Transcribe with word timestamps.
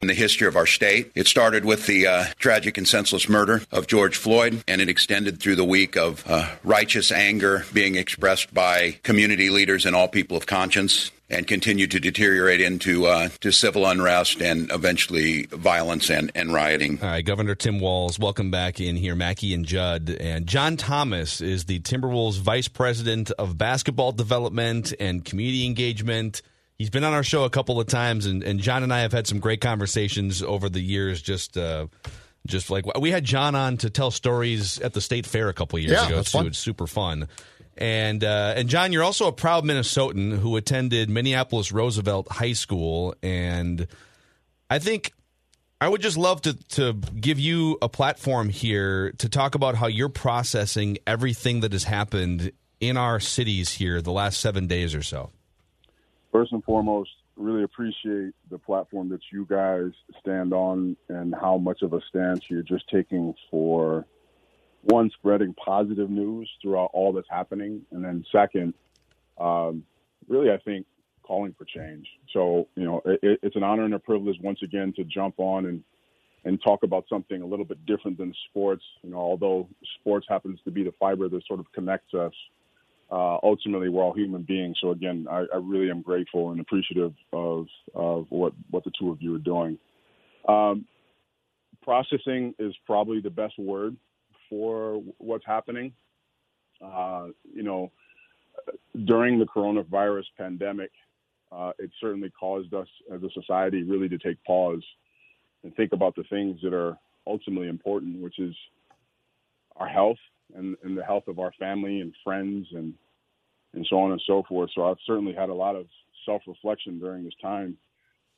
in 0.00 0.08
the 0.08 0.14
history 0.14 0.46
of 0.46 0.56
our 0.56 0.66
state. 0.66 1.12
It 1.14 1.26
started 1.26 1.64
with 1.64 1.86
the 1.86 2.06
uh, 2.06 2.24
tragic 2.38 2.78
and 2.78 2.88
senseless 2.88 3.28
murder 3.28 3.62
of 3.70 3.86
George 3.86 4.16
Floyd, 4.16 4.64
and 4.66 4.80
it 4.80 4.88
extended 4.88 5.40
through 5.40 5.56
the 5.56 5.64
week 5.64 5.96
of 5.96 6.24
uh, 6.26 6.48
righteous 6.64 7.12
anger 7.12 7.64
being 7.72 7.96
expressed 7.96 8.52
by 8.52 8.98
community 9.02 9.50
leaders 9.50 9.86
and 9.86 9.94
all 9.94 10.08
people 10.08 10.36
of 10.36 10.46
conscience. 10.46 11.10
And 11.32 11.46
continued 11.46 11.92
to 11.92 12.00
deteriorate 12.00 12.60
into 12.60 13.06
uh, 13.06 13.28
to 13.38 13.52
civil 13.52 13.86
unrest 13.86 14.42
and 14.42 14.68
eventually 14.72 15.44
violence 15.44 16.10
and, 16.10 16.32
and 16.34 16.52
rioting. 16.52 16.98
All 17.00 17.08
right, 17.08 17.24
Governor 17.24 17.54
Tim 17.54 17.78
Walz, 17.78 18.18
welcome 18.18 18.50
back 18.50 18.80
in 18.80 18.96
here, 18.96 19.14
Mackey 19.14 19.54
and 19.54 19.64
Judd. 19.64 20.10
And 20.10 20.48
John 20.48 20.76
Thomas 20.76 21.40
is 21.40 21.66
the 21.66 21.78
Timberwolves 21.78 22.40
Vice 22.40 22.66
President 22.66 23.30
of 23.38 23.56
Basketball 23.56 24.10
Development 24.10 24.92
and 24.98 25.24
Community 25.24 25.66
Engagement 25.66 26.42
he's 26.80 26.88
been 26.88 27.04
on 27.04 27.12
our 27.12 27.22
show 27.22 27.44
a 27.44 27.50
couple 27.50 27.78
of 27.78 27.86
times, 27.88 28.24
and, 28.24 28.42
and 28.42 28.58
John 28.58 28.82
and 28.82 28.90
I 28.92 29.00
have 29.00 29.12
had 29.12 29.26
some 29.26 29.38
great 29.38 29.60
conversations 29.60 30.42
over 30.42 30.70
the 30.70 30.80
years. 30.80 31.20
Just 31.20 31.58
uh, 31.58 31.88
just 32.46 32.70
like 32.70 32.86
we 32.98 33.10
had 33.10 33.22
John 33.22 33.54
on 33.54 33.76
to 33.78 33.90
tell 33.90 34.10
stories 34.10 34.80
at 34.80 34.94
the 34.94 35.02
state 35.02 35.26
fair 35.26 35.50
a 35.50 35.52
couple 35.52 35.76
of 35.76 35.82
years 35.82 35.92
yeah, 35.92 36.06
ago. 36.06 36.22
So 36.22 36.46
it's 36.46 36.58
super 36.58 36.86
fun. 36.86 37.28
And 37.76 38.24
uh, 38.24 38.54
and 38.56 38.68
John, 38.70 38.92
you're 38.92 39.04
also 39.04 39.28
a 39.28 39.32
proud 39.32 39.64
Minnesotan 39.64 40.38
who 40.38 40.56
attended 40.56 41.10
Minneapolis 41.10 41.70
Roosevelt 41.70 42.28
High 42.32 42.54
School, 42.54 43.14
and 43.22 43.86
I 44.70 44.78
think 44.78 45.12
I 45.82 45.88
would 45.88 46.00
just 46.00 46.16
love 46.16 46.40
to 46.42 46.54
to 46.54 46.94
give 46.94 47.38
you 47.38 47.76
a 47.82 47.90
platform 47.90 48.48
here 48.48 49.12
to 49.18 49.28
talk 49.28 49.54
about 49.54 49.74
how 49.74 49.86
you're 49.86 50.08
processing 50.08 50.96
everything 51.06 51.60
that 51.60 51.72
has 51.72 51.84
happened 51.84 52.52
in 52.80 52.96
our 52.96 53.20
cities 53.20 53.70
here 53.70 54.00
the 54.00 54.12
last 54.12 54.40
seven 54.40 54.66
days 54.66 54.94
or 54.94 55.02
so 55.02 55.30
first 56.32 56.52
and 56.52 56.62
foremost, 56.64 57.10
really 57.36 57.62
appreciate 57.62 58.34
the 58.50 58.58
platform 58.58 59.08
that 59.10 59.20
you 59.32 59.46
guys 59.48 59.92
stand 60.20 60.52
on 60.52 60.96
and 61.08 61.34
how 61.34 61.56
much 61.56 61.82
of 61.82 61.92
a 61.92 62.00
stance 62.08 62.42
you're 62.48 62.62
just 62.62 62.88
taking 62.88 63.34
for 63.50 64.06
one, 64.82 65.10
spreading 65.10 65.54
positive 65.54 66.10
news 66.10 66.48
throughout 66.62 66.90
all 66.92 67.12
that's 67.12 67.28
happening, 67.30 67.82
and 67.90 68.04
then 68.04 68.24
second, 68.32 68.74
um, 69.38 69.84
really, 70.28 70.50
I 70.50 70.58
think 70.58 70.86
calling 71.22 71.54
for 71.56 71.64
change. 71.64 72.08
So, 72.32 72.66
you 72.76 72.84
know, 72.84 73.02
it, 73.04 73.38
it's 73.42 73.56
an 73.56 73.62
honor 73.62 73.84
and 73.84 73.94
a 73.94 73.98
privilege 73.98 74.36
once 74.42 74.60
again 74.62 74.92
to 74.96 75.04
jump 75.04 75.34
on 75.38 75.66
and 75.66 75.84
and 76.44 76.58
talk 76.62 76.82
about 76.82 77.04
something 77.06 77.42
a 77.42 77.46
little 77.46 77.66
bit 77.66 77.84
different 77.84 78.16
than 78.16 78.34
sports. 78.48 78.82
You 79.02 79.10
know, 79.10 79.18
although 79.18 79.68
sports 80.00 80.26
happens 80.28 80.58
to 80.64 80.70
be 80.70 80.82
the 80.82 80.92
fiber 80.98 81.28
that 81.28 81.46
sort 81.46 81.60
of 81.60 81.70
connects 81.72 82.14
us 82.14 82.32
uh, 83.10 83.38
ultimately 83.42 83.88
we're 83.88 84.02
all 84.02 84.12
human 84.12 84.42
beings. 84.42 84.76
So 84.80 84.90
again, 84.90 85.26
I, 85.30 85.44
I, 85.52 85.56
really 85.56 85.90
am 85.90 86.00
grateful 86.00 86.50
and 86.52 86.60
appreciative 86.60 87.12
of 87.32 87.66
of 87.94 88.26
what 88.30 88.52
what 88.70 88.84
the 88.84 88.92
two 88.98 89.10
of 89.10 89.20
you 89.20 89.34
are 89.34 89.38
doing. 89.38 89.78
Um, 90.48 90.86
processing 91.82 92.54
is 92.58 92.74
probably 92.86 93.20
the 93.20 93.30
best 93.30 93.58
word 93.58 93.96
for 94.48 95.02
what's 95.18 95.44
happening. 95.44 95.92
Uh, 96.84 97.28
you 97.52 97.62
know, 97.62 97.90
during 99.04 99.38
the 99.38 99.46
coronavirus 99.46 100.24
pandemic, 100.38 100.90
uh, 101.52 101.72
it 101.78 101.90
certainly 102.00 102.30
caused 102.30 102.72
us 102.74 102.88
as 103.12 103.22
a 103.22 103.30
society 103.30 103.82
really 103.82 104.08
to 104.08 104.18
take 104.18 104.42
pause 104.44 104.82
and 105.64 105.74
think 105.74 105.92
about 105.92 106.14
the 106.14 106.24
things 106.24 106.58
that 106.62 106.72
are 106.72 106.96
ultimately 107.26 107.68
important, 107.68 108.22
which 108.22 108.38
is 108.38 108.54
our 109.76 109.88
health 109.88 110.18
and, 110.56 110.76
and 110.82 110.96
the 110.96 111.04
health 111.04 111.24
of 111.28 111.38
our 111.38 111.52
family 111.58 112.00
and 112.00 112.14
friends 112.24 112.66
and 112.72 112.94
and 113.72 113.86
so 113.88 114.00
on 114.00 114.10
and 114.10 114.22
so 114.26 114.42
forth. 114.48 114.70
So 114.74 114.84
I've 114.84 114.96
certainly 115.06 115.32
had 115.32 115.48
a 115.48 115.54
lot 115.54 115.76
of 115.76 115.86
self 116.26 116.42
reflection 116.46 116.98
during 116.98 117.24
this 117.24 117.34
time 117.40 117.76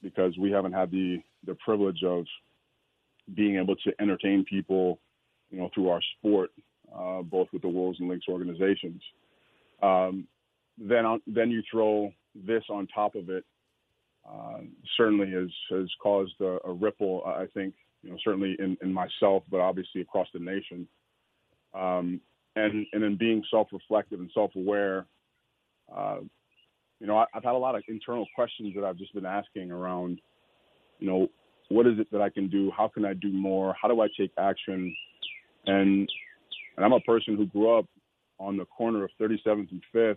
because 0.03 0.37
we 0.39 0.51
haven't 0.51 0.73
had 0.73 0.91
the 0.91 1.19
the 1.47 1.57
privilege 1.65 2.03
of 2.05 2.25
being 3.35 3.57
able 3.57 3.77
to 3.77 3.93
entertain 4.01 4.45
people, 4.45 4.99
you 5.51 5.59
know, 5.59 5.71
through 5.75 5.89
our 5.89 6.01
sport, 6.19 6.51
uh, 6.95 7.23
both 7.23 7.49
with 7.53 7.63
the 7.63 7.69
Wolves 7.69 7.99
and 8.01 8.09
Lynx 8.09 8.27
organizations. 8.29 9.03
Um, 9.83 10.27
then 10.79 11.05
on, 11.05 11.21
then 11.27 11.51
you 11.51 11.63
throw 11.71 12.13
this 12.35 12.65
on 12.71 12.87
top 12.89 13.15
of 13.15 13.29
it. 13.29 13.45
Uh, 14.29 14.61
certainly 14.97 15.31
has 15.31 15.51
has 15.71 15.89
caused 16.01 16.41
a, 16.41 16.59
a, 16.65 16.73
ripple. 16.73 17.23
I 17.27 17.47
think 17.55 17.75
you 18.03 18.11
know 18.11 18.17
certainly 18.25 18.57
in, 18.59 18.77
in 18.81 18.93
myself, 18.93 19.43
but 19.51 19.61
obviously 19.61 20.01
across 20.01 20.29
the 20.33 20.39
nation. 20.39 20.87
Um, 21.75 22.21
and 22.57 22.87
and 22.93 23.03
in 23.03 23.17
being 23.17 23.43
self-reflective 23.51 24.21
and 24.21 24.31
self-aware, 24.35 25.07
uh, 25.95 26.19
you 27.01 27.07
know, 27.07 27.17
I, 27.17 27.27
have 27.33 27.45
had 27.45 27.55
a 27.55 27.59
lot 27.59 27.75
of 27.75 27.83
internal 27.89 28.27
questions 28.35 28.75
that 28.75 28.85
I've 28.85 28.99
just 28.99 29.15
been 29.15 29.27
asking 29.27 29.71
around, 29.71 30.21
you 30.99 31.09
know, 31.09 31.29
what 31.69 31.87
is 31.87 31.99
it 31.99 32.11
that 32.13 32.21
I 32.21 32.29
can 32.29 32.49
do? 32.49 32.71
How 32.77 32.89
can 32.89 33.05
I 33.05 33.15
do 33.15 33.33
more? 33.33 33.75
How 33.81 33.89
do 33.89 34.01
I 34.01 34.09
take 34.19 34.31
action? 34.39 34.95
And 35.67 36.09
and 36.77 36.85
I'm 36.85 36.93
a 36.93 37.01
person 37.01 37.37
who 37.37 37.47
grew 37.47 37.79
up 37.79 37.87
on 38.39 38.57
the 38.57 38.65
corner 38.67 39.05
of 39.05 39.11
37th 39.21 39.71
and 39.71 39.83
5th, 39.95 40.17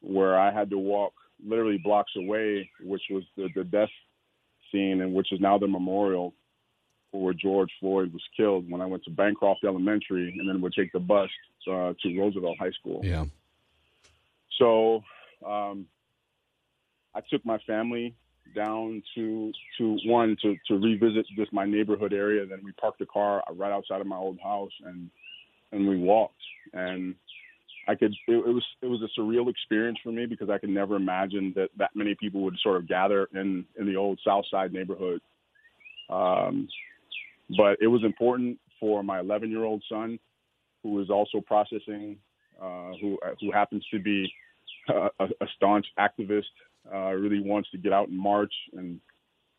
where 0.00 0.38
I 0.38 0.52
had 0.52 0.70
to 0.70 0.78
walk 0.78 1.12
literally 1.44 1.78
blocks 1.82 2.12
away, 2.16 2.68
which 2.82 3.02
was 3.10 3.24
the, 3.36 3.48
the 3.54 3.64
death 3.64 3.88
scene, 4.70 5.00
and 5.00 5.14
which 5.14 5.32
is 5.32 5.40
now 5.40 5.58
the 5.58 5.66
memorial 5.66 6.34
where 7.20 7.34
George 7.34 7.70
Floyd 7.80 8.12
was 8.12 8.22
killed 8.36 8.70
when 8.70 8.80
I 8.80 8.86
went 8.86 9.04
to 9.04 9.10
Bancroft 9.10 9.64
Elementary 9.64 10.34
and 10.38 10.48
then 10.48 10.60
would 10.60 10.72
take 10.72 10.92
the 10.92 11.00
bus 11.00 11.30
uh, 11.70 11.92
to 12.02 12.18
Roosevelt 12.18 12.56
High 12.58 12.70
School. 12.70 13.00
Yeah. 13.04 13.26
So 14.58 15.02
um, 15.46 15.86
I 17.14 17.20
took 17.30 17.44
my 17.44 17.58
family 17.66 18.14
down 18.54 19.02
to 19.14 19.52
to 19.78 19.98
one 20.04 20.36
to 20.42 20.56
to 20.68 20.74
revisit 20.74 21.26
just 21.36 21.52
my 21.52 21.64
neighborhood 21.64 22.12
area. 22.12 22.46
Then 22.46 22.60
we 22.64 22.72
parked 22.72 22.98
the 22.98 23.06
car 23.06 23.42
right 23.52 23.72
outside 23.72 24.00
of 24.00 24.06
my 24.06 24.16
old 24.16 24.38
house 24.42 24.72
and 24.84 25.10
and 25.72 25.88
we 25.88 25.98
walked. 25.98 26.34
And 26.72 27.14
I 27.88 27.94
could 27.94 28.14
it, 28.28 28.34
it 28.34 28.54
was 28.54 28.64
it 28.80 28.86
was 28.86 29.02
a 29.02 29.20
surreal 29.20 29.48
experience 29.48 29.98
for 30.02 30.12
me 30.12 30.26
because 30.26 30.50
I 30.50 30.58
could 30.58 30.70
never 30.70 30.96
imagine 30.96 31.52
that 31.56 31.70
that 31.78 31.90
many 31.94 32.14
people 32.14 32.42
would 32.42 32.58
sort 32.62 32.76
of 32.76 32.88
gather 32.88 33.28
in 33.34 33.64
in 33.78 33.86
the 33.86 33.96
old 33.96 34.20
South 34.24 34.44
Side 34.50 34.72
neighborhood. 34.72 35.20
Um, 36.10 36.68
but 37.56 37.76
it 37.80 37.86
was 37.86 38.04
important 38.04 38.58
for 38.78 39.02
my 39.02 39.20
11 39.20 39.50
year 39.50 39.64
old 39.64 39.82
son, 39.88 40.18
who 40.82 41.00
is 41.00 41.10
also 41.10 41.40
processing, 41.40 42.16
uh, 42.60 42.92
who 43.00 43.18
who 43.40 43.52
happens 43.52 43.84
to 43.90 43.98
be 43.98 44.32
a, 44.88 45.10
a 45.18 45.46
staunch 45.56 45.86
activist, 45.98 46.52
uh, 46.92 47.12
really 47.12 47.40
wants 47.40 47.70
to 47.70 47.78
get 47.78 47.92
out 47.92 48.08
in 48.08 48.16
march, 48.16 48.52
and, 48.76 49.00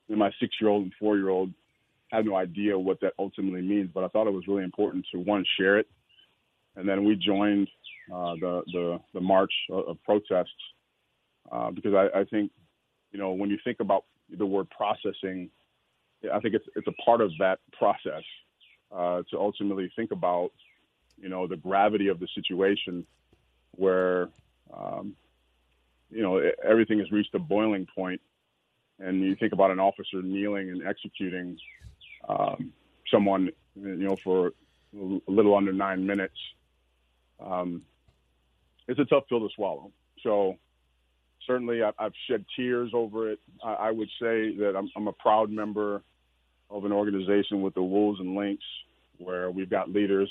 and 0.09 0.17
my 0.17 0.31
six 0.39 0.55
year 0.59 0.69
old 0.69 0.83
and 0.83 0.93
four 0.99 1.17
year 1.17 1.29
old 1.29 1.51
have 2.11 2.25
no 2.25 2.35
idea 2.35 2.77
what 2.77 2.99
that 3.01 3.13
ultimately 3.17 3.61
means. 3.61 3.89
But 3.93 4.03
I 4.03 4.07
thought 4.09 4.27
it 4.27 4.33
was 4.33 4.47
really 4.47 4.63
important 4.63 5.05
to 5.11 5.19
one 5.19 5.45
share 5.57 5.77
it, 5.79 5.87
and 6.75 6.87
then 6.87 7.05
we 7.05 7.15
joined 7.15 7.67
uh, 8.13 8.35
the 8.39 8.63
the 8.71 8.99
the 9.13 9.21
march 9.21 9.53
of, 9.69 9.87
of 9.87 10.03
protests 10.03 10.49
uh, 11.51 11.71
because 11.71 11.93
I, 11.93 12.19
I 12.19 12.23
think 12.25 12.51
you 13.11 13.19
know 13.19 13.31
when 13.31 13.49
you 13.49 13.57
think 13.63 13.79
about 13.79 14.05
the 14.29 14.45
word 14.45 14.67
processing 14.69 15.49
I 16.31 16.39
think 16.39 16.55
it's 16.55 16.65
it's 16.75 16.87
a 16.87 16.93
part 17.03 17.21
of 17.21 17.31
that 17.39 17.59
process 17.77 18.23
uh, 18.91 19.23
to 19.31 19.39
ultimately 19.39 19.91
think 19.95 20.11
about, 20.11 20.51
you 21.17 21.29
know, 21.29 21.47
the 21.47 21.57
gravity 21.57 22.07
of 22.07 22.19
the 22.19 22.27
situation, 22.35 23.05
where, 23.71 24.29
um, 24.73 25.15
you 26.09 26.21
know, 26.21 26.41
everything 26.63 26.99
has 26.99 27.11
reached 27.11 27.33
a 27.33 27.39
boiling 27.39 27.87
point, 27.93 28.21
and 28.99 29.21
you 29.21 29.35
think 29.35 29.53
about 29.53 29.71
an 29.71 29.79
officer 29.79 30.21
kneeling 30.21 30.69
and 30.69 30.85
executing 30.85 31.57
um, 32.29 32.71
someone, 33.11 33.49
you 33.75 33.95
know, 33.95 34.15
for 34.23 34.53
a 34.95 35.19
little 35.31 35.55
under 35.55 35.73
nine 35.73 36.05
minutes. 36.05 36.37
Um, 37.43 37.81
it's 38.87 38.99
a 38.99 39.05
tough 39.05 39.23
pill 39.27 39.39
to 39.39 39.53
swallow. 39.55 39.91
So 40.21 40.57
certainly 41.47 41.81
I've 41.83 42.13
shed 42.27 42.45
tears 42.55 42.91
over 42.93 43.31
it. 43.31 43.39
I 43.63 43.91
would 43.91 44.09
say 44.21 44.55
that 44.57 44.75
I'm, 44.77 44.89
I'm 44.95 45.07
a 45.07 45.13
proud 45.13 45.49
member 45.49 46.03
of 46.73 46.85
an 46.85 46.91
organization 46.91 47.61
with 47.61 47.75
the 47.75 47.83
Wolves 47.83 48.19
and 48.19 48.35
Lynx, 48.35 48.61
where 49.19 49.51
we've 49.51 49.69
got 49.69 49.89
leaders 49.89 50.29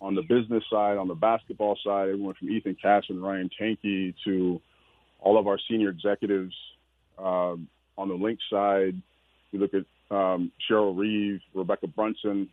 on 0.00 0.14
the 0.14 0.22
business 0.22 0.62
side, 0.70 0.96
on 0.96 1.08
the 1.08 1.14
basketball 1.14 1.76
side, 1.84 2.08
everyone 2.08 2.34
from 2.38 2.50
Ethan 2.50 2.76
Casson 2.80 3.16
and 3.16 3.22
Ryan 3.22 3.50
Tanke 3.60 4.14
to 4.24 4.60
all 5.18 5.38
of 5.38 5.48
our 5.48 5.58
senior 5.68 5.90
executives 5.90 6.54
um, 7.18 7.66
on 7.96 8.08
the 8.08 8.14
Lynx 8.14 8.40
side, 8.48 8.94
We 9.52 9.58
look 9.58 9.72
at 9.74 9.84
um, 10.14 10.52
Cheryl 10.70 10.96
Reeve, 10.96 11.40
Rebekkah 11.54 11.92
Brunson, 11.92 12.48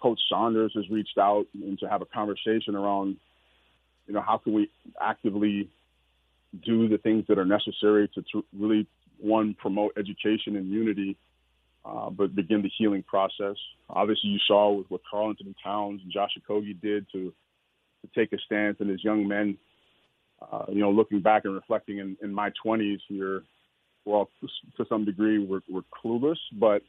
Coach 0.00 0.20
Saunders 0.28 0.72
has 0.74 0.88
reached 0.90 1.18
out 1.18 1.46
and 1.54 1.78
to 1.78 1.88
have 1.88 2.00
a 2.00 2.06
conversation 2.06 2.74
around, 2.74 3.16
you 4.06 4.14
know, 4.14 4.22
how 4.22 4.38
can 4.38 4.54
we 4.54 4.70
actively 5.00 5.68
do 6.64 6.88
the 6.88 6.98
things 6.98 7.24
that 7.28 7.38
are 7.38 7.44
necessary 7.44 8.08
to, 8.14 8.22
to 8.32 8.44
really 8.58 8.86
one 9.18 9.54
promote 9.54 9.92
education 9.98 10.56
and 10.56 10.70
unity, 10.70 11.16
uh, 11.84 12.10
but 12.10 12.34
begin 12.34 12.62
the 12.62 12.70
healing 12.76 13.02
process. 13.02 13.56
Obviously, 13.88 14.30
you 14.30 14.38
saw 14.46 14.72
with 14.72 14.90
what 14.90 15.02
Karl-Anthony 15.10 15.54
Towns 15.62 16.00
and 16.02 16.12
Josh 16.12 16.30
Okogie 16.40 16.80
did 16.80 17.06
to 17.12 17.32
to 18.02 18.10
take 18.14 18.32
a 18.32 18.38
stance, 18.44 18.76
and 18.80 18.90
as 18.90 19.02
young 19.02 19.26
men, 19.26 19.56
uh, 20.42 20.66
you 20.68 20.80
know, 20.80 20.90
looking 20.90 21.20
back 21.20 21.46
and 21.46 21.54
reflecting 21.54 21.98
in, 21.98 22.18
in 22.22 22.34
my 22.34 22.52
20s, 22.64 23.00
you're 23.08 23.42
well, 24.04 24.28
to 24.76 24.84
some 24.86 25.04
degree, 25.04 25.38
we're, 25.38 25.62
we're 25.68 25.80
clueless, 26.04 26.36
but 26.52 26.82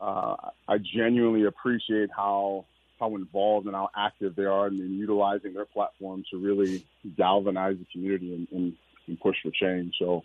uh, 0.00 0.36
I 0.68 0.78
genuinely 0.78 1.44
appreciate 1.44 2.10
how 2.14 2.66
how 2.98 3.16
involved 3.16 3.66
and 3.66 3.74
how 3.74 3.88
active 3.96 4.36
they 4.36 4.44
are 4.44 4.68
in, 4.68 4.74
in 4.74 4.98
utilizing 4.98 5.54
their 5.54 5.64
platform 5.64 6.22
to 6.30 6.36
really 6.36 6.84
galvanize 7.16 7.76
the 7.78 7.86
community 7.90 8.34
and, 8.34 8.48
and, 8.52 8.72
and, 9.06 9.18
push 9.20 9.36
for 9.42 9.50
change. 9.50 9.94
So 9.98 10.22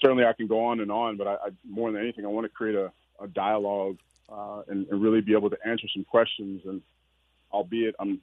certainly 0.00 0.24
I 0.24 0.32
can 0.32 0.46
go 0.46 0.66
on 0.66 0.80
and 0.80 0.90
on, 0.90 1.16
but 1.16 1.26
I, 1.26 1.34
I 1.34 1.48
more 1.68 1.90
than 1.90 2.00
anything, 2.00 2.24
I 2.24 2.28
want 2.28 2.44
to 2.44 2.50
create 2.50 2.76
a, 2.76 2.92
a 3.22 3.28
dialogue 3.28 3.98
uh, 4.30 4.62
and, 4.68 4.86
and, 4.88 5.02
really 5.02 5.20
be 5.20 5.32
able 5.32 5.50
to 5.50 5.56
answer 5.64 5.86
some 5.92 6.04
questions. 6.04 6.62
And 6.64 6.82
albeit 7.52 7.94
I'm 7.98 8.20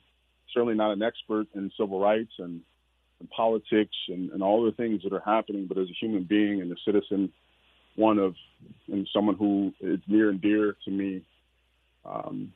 certainly 0.53 0.75
not 0.75 0.91
an 0.91 1.01
expert 1.01 1.47
in 1.55 1.71
civil 1.79 1.99
rights 1.99 2.31
and, 2.37 2.61
and 3.19 3.29
politics 3.29 3.95
and, 4.07 4.29
and 4.31 4.43
all 4.43 4.65
the 4.65 4.71
things 4.71 5.01
that 5.03 5.13
are 5.13 5.23
happening, 5.25 5.65
but 5.67 5.77
as 5.77 5.89
a 5.89 5.93
human 5.99 6.23
being 6.23 6.61
and 6.61 6.71
a 6.71 6.75
citizen, 6.85 7.31
one 7.95 8.19
of 8.19 8.35
and 8.87 9.07
someone 9.13 9.35
who 9.35 9.73
is 9.79 9.99
near 10.07 10.29
and 10.29 10.41
dear 10.41 10.75
to 10.85 10.91
me, 10.91 11.21
um, 12.05 12.53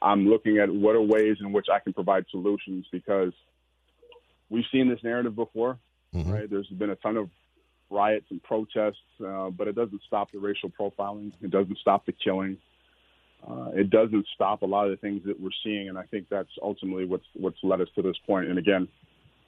I'm 0.00 0.28
looking 0.28 0.58
at 0.58 0.72
what 0.72 0.94
are 0.94 1.02
ways 1.02 1.38
in 1.40 1.52
which 1.52 1.66
I 1.72 1.80
can 1.80 1.92
provide 1.92 2.24
solutions 2.30 2.86
because 2.92 3.32
we've 4.48 4.64
seen 4.70 4.88
this 4.88 5.02
narrative 5.02 5.34
before, 5.34 5.78
mm-hmm. 6.14 6.30
right? 6.30 6.48
There's 6.48 6.68
been 6.68 6.90
a 6.90 6.96
ton 6.96 7.16
of 7.16 7.28
riots 7.90 8.26
and 8.30 8.42
protests, 8.42 8.96
uh, 9.24 9.50
but 9.50 9.68
it 9.68 9.74
doesn't 9.74 10.00
stop 10.06 10.30
the 10.30 10.38
racial 10.38 10.70
profiling. 10.70 11.32
It 11.42 11.50
doesn't 11.50 11.78
stop 11.78 12.06
the 12.06 12.12
killing. 12.12 12.56
Uh, 13.46 13.70
it 13.74 13.90
doesn't 13.90 14.26
stop 14.34 14.62
a 14.62 14.66
lot 14.66 14.84
of 14.84 14.90
the 14.90 14.96
things 14.96 15.22
that 15.24 15.40
we're 15.40 15.50
seeing, 15.64 15.88
and 15.88 15.98
I 15.98 16.02
think 16.04 16.28
that's 16.28 16.50
ultimately 16.62 17.06
what's 17.06 17.24
what's 17.34 17.56
led 17.62 17.80
us 17.80 17.88
to 17.94 18.02
this 18.02 18.16
point. 18.26 18.48
And 18.48 18.58
again, 18.58 18.86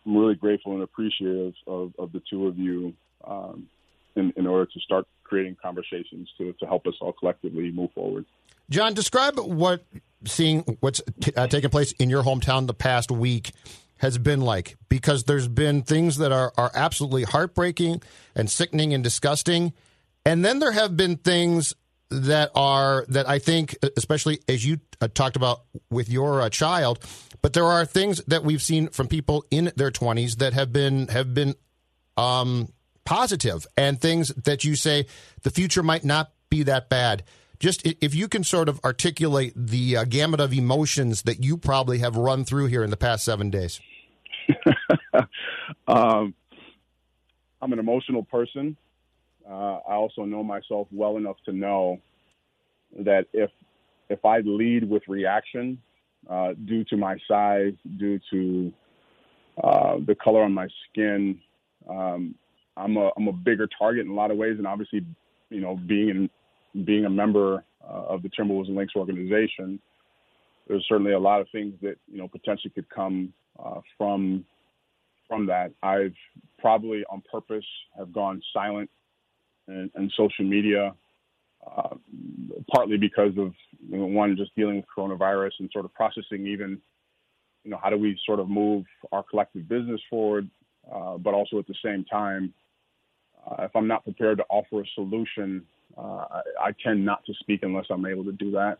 I'm 0.06 0.16
really 0.16 0.34
grateful 0.34 0.72
and 0.72 0.82
appreciative 0.82 1.54
of, 1.66 1.92
of 1.98 2.12
the 2.12 2.22
two 2.28 2.46
of 2.46 2.58
you 2.58 2.94
um, 3.24 3.68
in, 4.16 4.32
in 4.36 4.46
order 4.46 4.66
to 4.66 4.80
start 4.80 5.06
creating 5.24 5.56
conversations 5.62 6.28
to, 6.38 6.52
to 6.54 6.66
help 6.66 6.86
us 6.86 6.94
all 7.00 7.12
collectively 7.12 7.70
move 7.70 7.90
forward. 7.92 8.24
John, 8.70 8.94
describe 8.94 9.38
what 9.38 9.84
seeing 10.24 10.60
what's 10.80 11.02
t- 11.20 11.32
uh, 11.36 11.46
taken 11.46 11.70
place 11.70 11.92
in 11.92 12.08
your 12.08 12.22
hometown 12.22 12.66
the 12.66 12.74
past 12.74 13.10
week 13.10 13.52
has 14.02 14.18
been 14.18 14.40
like 14.40 14.76
because 14.88 15.24
there's 15.24 15.46
been 15.46 15.82
things 15.82 16.16
that 16.18 16.32
are, 16.32 16.52
are 16.58 16.72
absolutely 16.74 17.22
heartbreaking 17.22 18.02
and 18.34 18.50
sickening 18.50 18.92
and 18.92 19.04
disgusting. 19.04 19.72
And 20.26 20.44
then 20.44 20.58
there 20.58 20.72
have 20.72 20.96
been 20.96 21.16
things 21.16 21.72
that 22.10 22.50
are 22.56 23.06
that 23.08 23.28
I 23.28 23.38
think, 23.38 23.76
especially 23.96 24.40
as 24.48 24.66
you 24.66 24.80
uh, 25.00 25.06
talked 25.06 25.36
about 25.36 25.60
with 25.88 26.10
your 26.10 26.42
uh, 26.42 26.50
child, 26.50 26.98
but 27.42 27.52
there 27.52 27.64
are 27.64 27.86
things 27.86 28.20
that 28.24 28.42
we've 28.42 28.60
seen 28.60 28.88
from 28.88 29.06
people 29.06 29.44
in 29.52 29.70
their 29.76 29.92
20s 29.92 30.38
that 30.38 30.52
have 30.52 30.72
been 30.72 31.06
have 31.06 31.32
been 31.32 31.54
um, 32.16 32.72
positive 33.04 33.68
and 33.76 34.00
things 34.00 34.28
that 34.34 34.64
you 34.64 34.74
say 34.74 35.06
the 35.44 35.50
future 35.50 35.82
might 35.82 36.04
not 36.04 36.32
be 36.50 36.64
that 36.64 36.88
bad. 36.88 37.22
Just 37.60 37.86
if 37.86 38.16
you 38.16 38.26
can 38.26 38.42
sort 38.42 38.68
of 38.68 38.80
articulate 38.84 39.52
the 39.54 39.98
uh, 39.98 40.04
gamut 40.04 40.40
of 40.40 40.52
emotions 40.52 41.22
that 41.22 41.44
you 41.44 41.56
probably 41.56 41.98
have 41.98 42.16
run 42.16 42.44
through 42.44 42.66
here 42.66 42.82
in 42.82 42.90
the 42.90 42.96
past 42.96 43.24
seven 43.24 43.48
days. 43.48 43.80
um, 45.88 46.34
I'm 47.60 47.72
an 47.72 47.78
emotional 47.78 48.24
person. 48.24 48.76
Uh, 49.48 49.78
I 49.88 49.94
also 49.94 50.24
know 50.24 50.42
myself 50.42 50.88
well 50.90 51.16
enough 51.16 51.36
to 51.46 51.52
know 51.52 52.00
that 52.98 53.26
if 53.32 53.50
if 54.08 54.24
I 54.24 54.40
lead 54.40 54.88
with 54.88 55.02
reaction, 55.08 55.80
uh, 56.28 56.52
due 56.66 56.84
to 56.84 56.96
my 56.96 57.16
size, 57.26 57.72
due 57.98 58.20
to 58.30 58.72
uh, 59.62 59.96
the 60.06 60.14
color 60.14 60.42
on 60.42 60.52
my 60.52 60.68
skin, 60.88 61.40
um, 61.88 62.34
I'm 62.76 62.96
a 62.96 63.10
I'm 63.16 63.28
a 63.28 63.32
bigger 63.32 63.68
target 63.78 64.04
in 64.06 64.12
a 64.12 64.14
lot 64.14 64.30
of 64.30 64.36
ways, 64.36 64.56
and 64.58 64.66
obviously, 64.66 65.04
you 65.50 65.60
know, 65.60 65.76
being 65.76 66.08
in, 66.74 66.84
being 66.84 67.04
a 67.04 67.10
member 67.10 67.64
uh, 67.82 68.02
of 68.08 68.22
the 68.22 68.28
Timberwolves 68.28 68.68
and 68.68 68.76
Lynx 68.76 68.94
organization, 68.96 69.80
there's 70.68 70.84
certainly 70.88 71.12
a 71.12 71.18
lot 71.18 71.40
of 71.40 71.48
things 71.50 71.74
that 71.82 71.96
you 72.10 72.18
know 72.18 72.28
potentially 72.28 72.70
could 72.74 72.88
come 72.88 73.32
uh, 73.58 73.80
from 73.96 74.44
from 75.28 75.46
that. 75.46 75.72
I've 75.82 76.14
probably 76.58 77.04
on 77.10 77.22
purpose 77.30 77.64
have 77.96 78.12
gone 78.12 78.42
silent 78.52 78.90
in, 79.68 79.90
in 79.96 80.10
social 80.16 80.44
media, 80.44 80.94
uh, 81.66 81.94
partly 82.72 82.98
because 82.98 83.32
of 83.38 83.54
you 83.88 83.98
know, 83.98 84.06
one 84.06 84.36
just 84.36 84.54
dealing 84.54 84.76
with 84.76 84.84
coronavirus 84.96 85.52
and 85.60 85.70
sort 85.72 85.84
of 85.84 85.94
processing 85.94 86.46
even 86.46 86.80
you 87.64 87.70
know 87.70 87.78
how 87.82 87.90
do 87.90 87.96
we 87.96 88.18
sort 88.26 88.40
of 88.40 88.48
move 88.48 88.84
our 89.12 89.22
collective 89.22 89.68
business 89.68 90.00
forward, 90.10 90.48
uh, 90.92 91.16
but 91.16 91.34
also 91.34 91.58
at 91.58 91.66
the 91.66 91.74
same 91.82 92.04
time 92.04 92.52
uh, 93.46 93.64
if 93.64 93.74
I'm 93.74 93.88
not 93.88 94.04
prepared 94.04 94.38
to 94.38 94.44
offer 94.48 94.82
a 94.82 94.86
solution, 94.94 95.64
uh, 95.96 96.24
I, 96.30 96.40
I, 96.64 96.70
tend 96.82 97.04
not 97.04 97.24
to 97.26 97.34
speak 97.40 97.60
unless 97.62 97.86
I'm 97.90 98.06
able 98.06 98.24
to 98.24 98.32
do 98.32 98.50
that. 98.52 98.78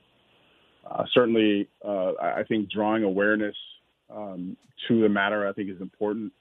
Uh, 0.89 1.05
certainly, 1.13 1.69
uh, 1.85 2.13
I 2.21 2.43
think 2.49 2.71
drawing 2.71 3.05
awareness 3.05 3.57
um, 4.14 4.56
to 4.88 5.00
the 5.00 5.09
matter, 5.09 5.47
I 5.47 5.53
think, 5.53 5.70
is 5.70 5.81
important. 5.81 6.32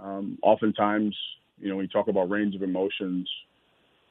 Um, 0.00 0.38
oftentimes, 0.42 1.16
you 1.58 1.68
know, 1.68 1.76
when 1.76 1.84
you 1.84 1.88
talk 1.88 2.08
about 2.08 2.30
range 2.30 2.54
of 2.54 2.62
emotions, 2.62 3.28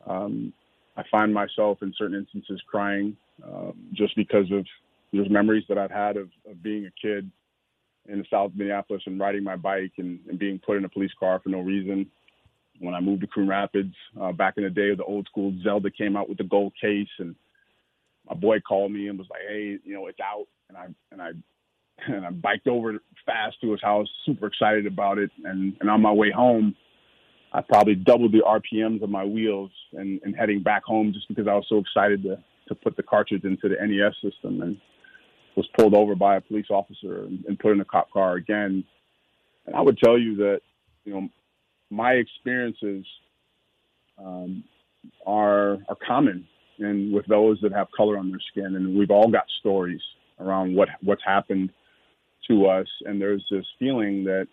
um, 0.07 0.54
I 0.98 1.04
find 1.10 1.33
myself 1.33 1.80
in 1.81 1.94
certain 1.98 2.18
instances 2.18 2.62
crying 2.68 3.16
um, 3.44 3.74
just 3.94 4.16
because 4.16 4.51
of 4.51 4.66
those 5.13 5.30
memories 5.30 5.63
that 5.69 5.78
I've 5.78 5.92
had 5.92 6.18
of, 6.18 6.30
of 6.50 6.62
being 6.62 6.86
a 6.86 6.92
kid 7.01 7.30
in 8.07 8.19
the 8.19 8.25
South 8.30 8.51
of 8.51 8.57
Minneapolis 8.57 9.04
and 9.06 9.19
riding 9.19 9.44
my 9.44 9.56
bike 9.56 9.94
and, 9.98 10.19
and 10.27 10.39
being 10.39 10.60
put 10.60 10.77
in 10.77 10.86
a 10.86 10.89
police 10.89 11.12
car 11.19 11.39
for 11.39 11.50
no 11.50 11.60
reason 11.60 12.10
when 12.80 12.95
I 12.95 13.00
moved 13.00 13.22
to 13.22 13.27
Coon 13.27 13.48
Rapids 13.48 13.94
uh, 14.19 14.31
back 14.31 14.56
in 14.57 14.63
the 14.63 14.69
day 14.69 14.89
of 14.89 14.98
the 14.98 15.04
old 15.04 15.27
school 15.27 15.54
Zelda 15.63 15.92
came 15.92 16.18
out 16.18 16.27
with 16.27 16.39
the 16.39 16.44
gold 16.44 16.74
case 16.81 17.10
and 17.19 17.36
my 18.27 18.36
boy 18.36 18.60
called 18.60 18.91
me 18.91 19.08
and 19.08 19.20
was 19.20 19.27
like, 19.29 19.41
Hey, 19.48 19.77
you 19.84 19.94
know, 19.94 20.08
it's 20.08 20.20
out 20.20 20.48
and 20.67 20.77
I 20.77 20.88
and 21.12 21.22
I 21.22 21.32
and 22.08 22.25
I 22.25 22.29
biked 22.31 22.67
over 22.67 23.00
fast 23.25 23.60
to 23.62 23.72
his 23.72 23.81
house, 23.81 24.08
super 24.25 24.48
excited 24.48 24.86
about 24.86 25.17
it 25.17 25.31
and, 25.43 25.75
and 25.79 25.89
on 25.89 26.01
my 26.01 26.12
way 26.12 26.31
home 26.31 26.75
I 27.53 27.62
probably 27.62 27.96
doubled 27.96 28.31
the 28.31 28.43
RPMs 28.46 29.03
of 29.03 29.10
my 29.10 29.25
wheels 29.25 29.72
and, 29.93 30.22
and 30.24 30.36
heading 30.36 30.63
back 30.63 30.84
home 30.84 31.12
just 31.13 31.27
because 31.27 31.48
I 31.48 31.53
was 31.53 31.65
so 31.67 31.77
excited 31.77 32.24
to 32.24 32.38
to 32.67 32.75
put 32.75 32.96
the 32.96 33.03
cartridge 33.03 33.43
into 33.43 33.67
the 33.67 33.75
NES 33.75 34.13
system 34.22 34.62
and 34.62 34.77
was 35.58 35.67
pulled 35.77 35.93
over 35.93 36.15
by 36.15 36.38
a 36.38 36.41
police 36.41 36.67
officer 36.70 37.24
and, 37.24 37.43
and 37.46 37.60
put 37.60 37.74
in 37.74 37.81
a 37.81 37.86
cop 37.86 38.10
car 38.12 38.36
again. 38.36 38.86
And 39.65 39.75
I 39.75 39.81
would 39.81 39.98
tell 39.98 40.17
you 40.17 40.38
that, 40.38 40.62
you 41.03 41.13
know, 41.13 41.27
my 41.89 42.13
experiences 42.13 43.05
um, 44.17 44.63
are 45.25 45.79
are 45.89 45.98
common 46.08 46.48
and 46.79 47.13
with 47.13 47.25
those 47.25 47.60
that 47.62 47.74
have 47.74 47.88
color 47.96 48.17
on 48.17 48.29
their 48.29 48.39
skin, 48.51 48.75
and 48.75 48.98
we've 48.98 49.12
all 49.12 49.29
got 49.29 49.46
stories 49.60 50.01
around 50.39 50.75
what 50.75 50.88
what's 51.01 51.24
happened 51.25 51.72
to 52.51 52.67
us, 52.67 52.88
and 53.05 53.22
there's 53.22 53.43
this 53.50 53.65
feeling 53.79 54.24
that 54.25 54.48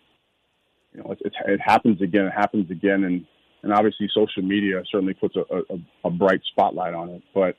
you 0.93 1.01
know 1.03 1.11
it, 1.11 1.19
it, 1.23 1.33
it 1.45 1.59
happens 1.63 2.01
again, 2.01 2.25
it 2.25 2.33
happens 2.33 2.69
again, 2.71 3.03
and 3.03 3.25
and 3.63 3.73
obviously 3.73 4.09
social 4.13 4.41
media 4.41 4.81
certainly 4.91 5.13
puts 5.13 5.35
a, 5.35 5.41
a, 5.41 5.77
a 6.05 6.09
bright 6.09 6.41
spotlight 6.51 6.93
on 6.93 7.09
it, 7.09 7.21
but 7.33 7.55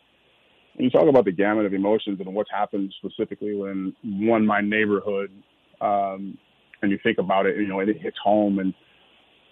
when 0.74 0.84
you 0.84 0.90
talk 0.90 1.08
about 1.08 1.24
the 1.24 1.32
gamut 1.32 1.66
of 1.66 1.74
emotions 1.74 2.20
and 2.20 2.34
what's 2.34 2.50
happened 2.50 2.94
specifically 3.04 3.54
when 3.54 3.94
one 4.02 4.46
my 4.46 4.60
neighborhood 4.60 5.30
um, 5.80 6.38
and 6.80 6.90
you 6.90 6.98
think 7.02 7.18
about 7.18 7.44
it 7.44 7.56
you 7.56 7.66
know 7.66 7.80
and 7.80 7.90
it 7.90 8.00
hits 8.00 8.16
home 8.24 8.58
and 8.60 8.72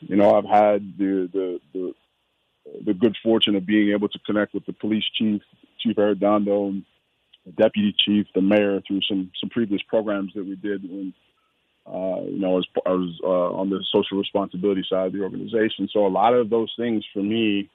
you 0.01 0.17
know, 0.17 0.35
I've 0.35 0.45
had 0.45 0.95
the 0.99 1.29
the 1.33 1.61
the, 1.73 1.95
the 2.87 2.95
good 2.95 3.17
fortune 3.23 3.57
of 3.57 3.67
being 3.67 3.93
able 3.93 4.09
to 4.09 4.19
connect 4.27 4.55
with 4.55 4.67
the 4.67 4.73
police 4.73 5.05
chief, 5.15 5.43
Chief 5.81 5.97
Arradondo, 5.97 6.83
deputy 7.57 7.95
chief, 8.05 8.27
the 8.35 8.43
mayor 8.43 8.81
through 8.87 9.01
some 9.09 9.31
some 9.41 9.51
previous 9.51 9.83
programs 9.89 10.33
that 10.35 10.45
we 10.45 10.57
did 10.57 10.83
when 10.83 11.15
uh, 11.89 12.21
you 12.23 12.39
know, 12.39 12.53
I 12.53 12.57
was, 12.57 12.69
I 12.85 12.91
was 12.91 13.21
uh, 13.25 13.59
on 13.59 13.71
the 13.71 13.83
social 13.91 14.19
responsibility 14.19 14.85
side 14.89 15.07
of 15.07 15.13
the 15.15 15.23
organization. 15.23 15.89
So 15.91 16.07
a 16.07 16.09
lot 16.09 16.35
of 16.35 16.51
those 16.51 16.73
things 16.77 17.03
for 17.15 17.23
me 17.23 17.71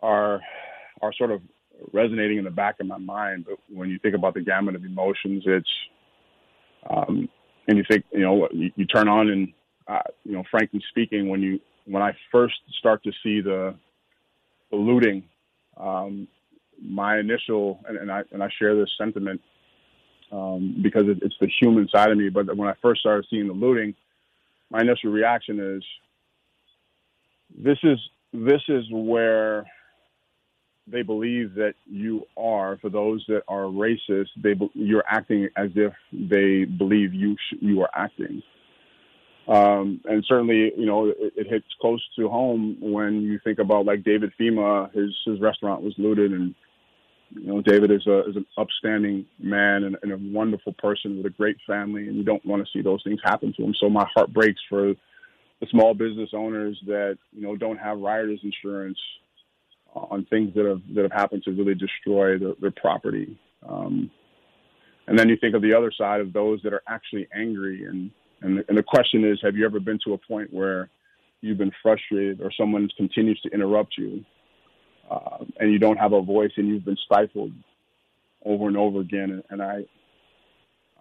are 0.00 0.40
are 1.02 1.12
sort 1.18 1.32
of 1.32 1.40
resonating 1.92 2.38
in 2.38 2.44
the 2.44 2.50
back 2.50 2.76
of 2.80 2.86
my 2.86 2.98
mind. 2.98 3.46
But 3.48 3.58
when 3.68 3.90
you 3.90 3.98
think 3.98 4.14
about 4.14 4.34
the 4.34 4.42
gamut 4.42 4.76
of 4.76 4.84
emotions, 4.84 5.42
it's 5.44 5.68
um, 6.88 7.28
and 7.66 7.78
you 7.78 7.84
think, 7.88 8.04
you 8.12 8.20
know, 8.20 8.48
you, 8.52 8.70
you 8.76 8.86
turn 8.86 9.08
on 9.08 9.28
and 9.28 9.52
uh, 9.88 10.02
you 10.24 10.32
know, 10.32 10.44
frankly 10.50 10.82
speaking, 10.90 11.28
when 11.28 11.42
you 11.42 11.60
when 11.86 12.02
I 12.02 12.12
first 12.30 12.54
start 12.78 13.02
to 13.04 13.12
see 13.24 13.40
the 13.40 13.74
the 14.70 14.76
looting, 14.76 15.24
um, 15.76 16.28
my 16.82 17.18
initial 17.18 17.80
and, 17.88 17.96
and, 17.96 18.10
I 18.10 18.22
and 18.32 18.42
I 18.42 18.48
share 18.58 18.74
this 18.74 18.90
sentiment 18.98 19.40
um, 20.32 20.76
because 20.82 21.04
it, 21.06 21.18
it's 21.22 21.36
the 21.40 21.50
human 21.60 21.88
side 21.88 22.10
of 22.10 22.18
me. 22.18 22.28
But 22.28 22.56
when 22.56 22.68
I 22.68 22.74
first 22.82 23.00
started 23.00 23.26
seeing 23.30 23.46
the 23.46 23.52
looting, 23.52 23.94
my 24.70 24.80
initial 24.80 25.10
reaction 25.10 25.60
is 25.60 25.84
this 27.56 27.78
is 27.82 27.98
this 28.32 28.62
is 28.68 28.84
where 28.90 29.64
they 30.86 31.02
believe 31.02 31.54
that 31.54 31.74
you 31.86 32.24
are. 32.36 32.78
For 32.78 32.90
those 32.90 33.24
that 33.28 33.42
are 33.48 33.62
racist, 33.64 34.28
they 34.36 34.54
you're 34.74 35.04
acting 35.08 35.48
as 35.56 35.70
if 35.74 35.92
they 36.12 36.64
believe 36.64 37.14
you 37.14 37.36
sh- 37.36 37.58
you 37.60 37.82
are 37.82 37.90
acting. 37.94 38.42
Um, 39.46 40.00
and 40.06 40.24
certainly, 40.26 40.72
you 40.76 40.86
know, 40.86 41.08
it, 41.08 41.34
it, 41.36 41.46
hits 41.46 41.66
close 41.78 42.02
to 42.16 42.30
home 42.30 42.78
when 42.80 43.20
you 43.20 43.38
think 43.44 43.58
about 43.58 43.84
like 43.84 44.02
David 44.02 44.32
Fhima, 44.40 44.90
his 44.94 45.14
his 45.26 45.38
restaurant 45.38 45.82
was 45.82 45.94
looted, 45.98 46.32
and 46.32 46.54
you 47.34 47.46
know, 47.46 47.60
David 47.60 47.90
is 47.90 48.06
a 48.06 48.28
is 48.28 48.36
an 48.36 48.46
upstanding 48.56 49.26
man 49.38 49.84
and, 49.84 49.96
and 50.02 50.12
a 50.12 50.18
wonderful 50.36 50.72
person 50.74 51.16
with 51.16 51.26
a 51.26 51.30
great 51.30 51.56
family, 51.66 52.08
and 52.08 52.16
you 52.16 52.24
don't 52.24 52.44
want 52.46 52.64
to 52.64 52.70
see 52.72 52.82
those 52.82 53.02
things 53.02 53.20
happen 53.24 53.52
to 53.56 53.62
him. 53.62 53.74
So 53.78 53.88
my 53.88 54.06
heart 54.14 54.32
breaks 54.32 54.60
for 54.68 54.94
the 55.60 55.66
small 55.70 55.94
business 55.94 56.30
owners 56.32 56.78
that 56.86 57.18
you 57.32 57.42
know 57.42 57.56
don't 57.56 57.78
have 57.78 57.98
rioters 57.98 58.40
insurance 58.42 58.98
on 59.94 60.26
things 60.26 60.54
that 60.54 60.64
have 60.64 60.80
that 60.94 61.02
have 61.02 61.12
happened 61.12 61.42
to 61.44 61.52
really 61.52 61.74
destroy 61.74 62.38
the, 62.38 62.56
their 62.60 62.72
property. 62.72 63.38
Um, 63.68 64.10
and 65.06 65.18
then 65.18 65.28
you 65.28 65.36
think 65.36 65.54
of 65.54 65.62
the 65.62 65.74
other 65.74 65.92
side 65.96 66.20
of 66.20 66.32
those 66.32 66.60
that 66.62 66.72
are 66.72 66.82
actually 66.88 67.28
angry 67.34 67.84
and 67.84 68.10
and 68.42 68.58
the, 68.58 68.64
and 68.68 68.76
the 68.76 68.82
question 68.82 69.24
is, 69.24 69.38
have 69.42 69.56
you 69.56 69.64
ever 69.64 69.80
been 69.80 69.98
to 70.04 70.12
a 70.12 70.18
point 70.18 70.52
where 70.52 70.90
you've 71.40 71.58
been 71.58 71.72
frustrated 71.82 72.40
or 72.40 72.50
someone 72.52 72.88
continues 72.96 73.40
to 73.40 73.48
interrupt 73.50 73.96
you 73.96 74.24
uh, 75.10 75.44
and 75.58 75.72
you 75.72 75.78
don't 75.78 75.98
have 75.98 76.12
a 76.12 76.22
voice 76.22 76.52
and 76.56 76.68
you've 76.68 76.84
been 76.84 76.98
stifled 77.04 77.52
over 78.44 78.68
and 78.68 78.76
over 78.76 79.00
again? 79.00 79.42
And, 79.50 79.62
I, 79.62 79.84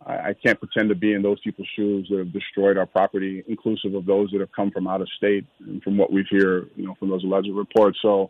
I 0.06 0.34
can't 0.34 0.60
pretend 0.60 0.90
to 0.90 0.96
be 0.96 1.14
in 1.14 1.22
those 1.22 1.40
people's 1.42 1.68
shoes 1.76 2.08
that 2.10 2.18
have 2.18 2.34
destroyed 2.34 2.78
our 2.78 2.86
property, 2.86 3.44
inclusive 3.48 3.96
of 3.96 4.06
those 4.06 4.32
that 4.32 4.42
have 4.42 4.52
come 4.52 4.72
from 4.72 4.88
out 4.88 5.02
of 5.02 5.08
state 5.18 5.46
and 5.60 5.82
from 5.82 5.98
what 5.98 6.12
we've 6.12 6.26
heard, 6.30 6.70
you 6.76 6.86
know, 6.86 6.96
from 7.00 7.10
those 7.10 7.24
alleged 7.24 7.50
reports. 7.54 8.00
So 8.02 8.30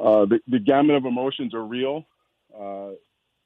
uh, 0.00 0.26
the, 0.26 0.40
the 0.48 0.58
gamut 0.58 0.96
of 0.96 1.04
emotions 1.04 1.54
are 1.54 1.64
real. 1.64 2.04
Uh, 2.56 2.90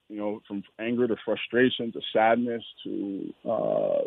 you 0.08 0.16
know, 0.16 0.40
from 0.48 0.62
anger 0.78 1.06
to 1.06 1.16
frustration 1.25 1.92
to 1.92 2.00
sadness 2.12 2.62
to 2.84 3.34
uh, 3.44 4.02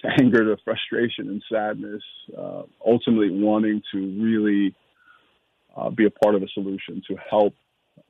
to 0.00 0.08
anger 0.20 0.44
to 0.44 0.62
frustration 0.64 1.28
and 1.28 1.42
sadness, 1.50 2.02
uh, 2.36 2.62
ultimately 2.84 3.30
wanting 3.30 3.82
to 3.92 3.98
really 4.20 4.74
uh, 5.76 5.90
be 5.90 6.06
a 6.06 6.10
part 6.10 6.34
of 6.34 6.42
a 6.42 6.48
solution 6.48 7.02
to 7.08 7.16
help 7.30 7.54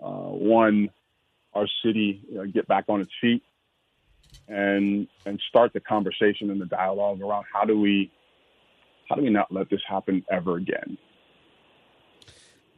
uh, 0.03 0.09
one 0.09 0.91
our 1.55 1.67
city 1.85 2.21
get 2.53 2.67
back 2.67 2.85
on 2.89 3.01
its 3.01 3.13
feet 3.21 3.43
and 4.49 5.07
and 5.25 5.41
start 5.49 5.73
the 5.73 5.81
conversation 5.81 6.51
and 6.51 6.61
the 6.61 6.67
dialogue 6.67 7.21
around 7.21 7.45
how 7.53 7.65
do 7.65 7.81
we 7.81 8.11
how 9.09 9.15
do 9.15 9.23
we 9.23 9.31
not 9.31 9.53
let 9.53 9.71
this 9.71 9.81
happen 9.89 10.25
ever 10.31 10.57
again. 10.57 10.99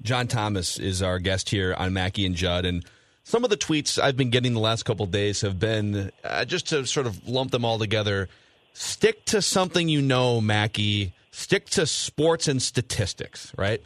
John 0.02 0.26
Thomas 0.26 0.78
is 0.78 1.02
our 1.02 1.18
guest 1.18 1.50
here 1.50 1.74
on 1.74 1.92
Mackey 1.92 2.26
and 2.26 2.34
Judd, 2.34 2.64
and 2.64 2.84
some 3.22 3.44
of 3.44 3.50
the 3.50 3.56
tweets 3.56 4.00
I've 4.00 4.16
been 4.16 4.30
getting 4.30 4.54
the 4.54 4.60
last 4.60 4.84
couple 4.84 5.06
days 5.06 5.40
have 5.40 5.58
been 5.58 6.10
uh, 6.22 6.44
just 6.44 6.68
to 6.68 6.86
sort 6.86 7.06
of 7.06 7.26
lump 7.26 7.50
them 7.50 7.64
all 7.64 7.78
together. 7.78 8.28
Stick 8.72 9.24
to 9.26 9.40
something 9.40 9.88
you 9.88 10.02
know, 10.02 10.40
Mackey. 10.40 11.14
Stick 11.30 11.66
to 11.70 11.86
sports 11.86 12.46
and 12.46 12.60
statistics, 12.60 13.52
right? 13.56 13.82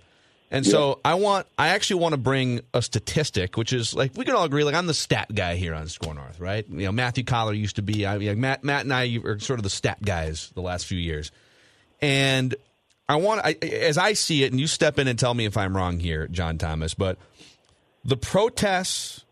And 0.52 0.66
so 0.66 0.98
I 1.04 1.14
want, 1.14 1.46
I 1.56 1.68
actually 1.68 2.00
want 2.00 2.12
to 2.12 2.16
bring 2.16 2.60
a 2.74 2.82
statistic, 2.82 3.56
which 3.56 3.72
is 3.72 3.94
like 3.94 4.16
we 4.16 4.24
can 4.24 4.34
all 4.34 4.44
agree. 4.44 4.64
Like 4.64 4.74
I'm 4.74 4.86
the 4.86 4.94
stat 4.94 5.32
guy 5.32 5.54
here 5.54 5.74
on 5.74 5.86
Score 5.86 6.12
North, 6.12 6.40
right? 6.40 6.68
You 6.68 6.86
know, 6.86 6.92
Matthew 6.92 7.22
Coller 7.22 7.52
used 7.52 7.76
to 7.76 7.82
be. 7.82 8.04
I 8.04 8.18
mean, 8.18 8.40
Matt, 8.40 8.64
Matt 8.64 8.82
and 8.82 8.92
I 8.92 9.18
are 9.24 9.38
sort 9.38 9.60
of 9.60 9.62
the 9.62 9.70
stat 9.70 10.02
guys 10.02 10.50
the 10.54 10.60
last 10.60 10.86
few 10.86 10.98
years, 10.98 11.30
and 12.02 12.54
I 13.08 13.16
want, 13.16 13.42
I, 13.44 13.52
as 13.62 13.96
I 13.96 14.14
see 14.14 14.42
it, 14.42 14.50
and 14.50 14.60
you 14.60 14.66
step 14.66 14.98
in 14.98 15.06
and 15.06 15.18
tell 15.18 15.34
me 15.34 15.44
if 15.44 15.56
I'm 15.56 15.76
wrong 15.76 16.00
here, 16.00 16.26
John 16.26 16.58
Thomas, 16.58 16.94
but 16.94 17.16
the 18.04 18.16
protests 18.16 19.24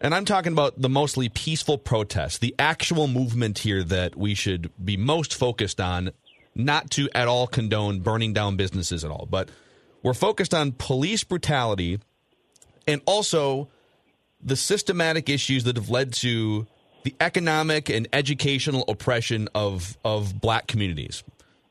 and 0.00 0.14
I'm 0.14 0.24
talking 0.24 0.52
about 0.52 0.80
the 0.80 0.88
mostly 0.88 1.28
peaceful 1.28 1.76
protests, 1.76 2.38
the 2.38 2.54
actual 2.58 3.08
movement 3.08 3.58
here 3.58 3.82
that 3.82 4.16
we 4.16 4.34
should 4.34 4.70
be 4.82 4.96
most 4.96 5.34
focused 5.34 5.80
on, 5.80 6.12
not 6.54 6.90
to 6.92 7.08
at 7.14 7.26
all 7.26 7.46
condone 7.46 8.00
burning 8.00 8.32
down 8.32 8.56
businesses 8.56 9.04
at 9.04 9.10
all, 9.10 9.26
but 9.28 9.48
we're 10.02 10.14
focused 10.14 10.54
on 10.54 10.72
police 10.72 11.24
brutality 11.24 12.00
and 12.86 13.00
also 13.06 13.68
the 14.42 14.56
systematic 14.56 15.28
issues 15.28 15.64
that 15.64 15.76
have 15.76 15.90
led 15.90 16.12
to 16.14 16.66
the 17.04 17.14
economic 17.20 17.88
and 17.88 18.08
educational 18.12 18.84
oppression 18.88 19.48
of 19.54 19.96
of 20.04 20.40
black 20.40 20.66
communities. 20.66 21.22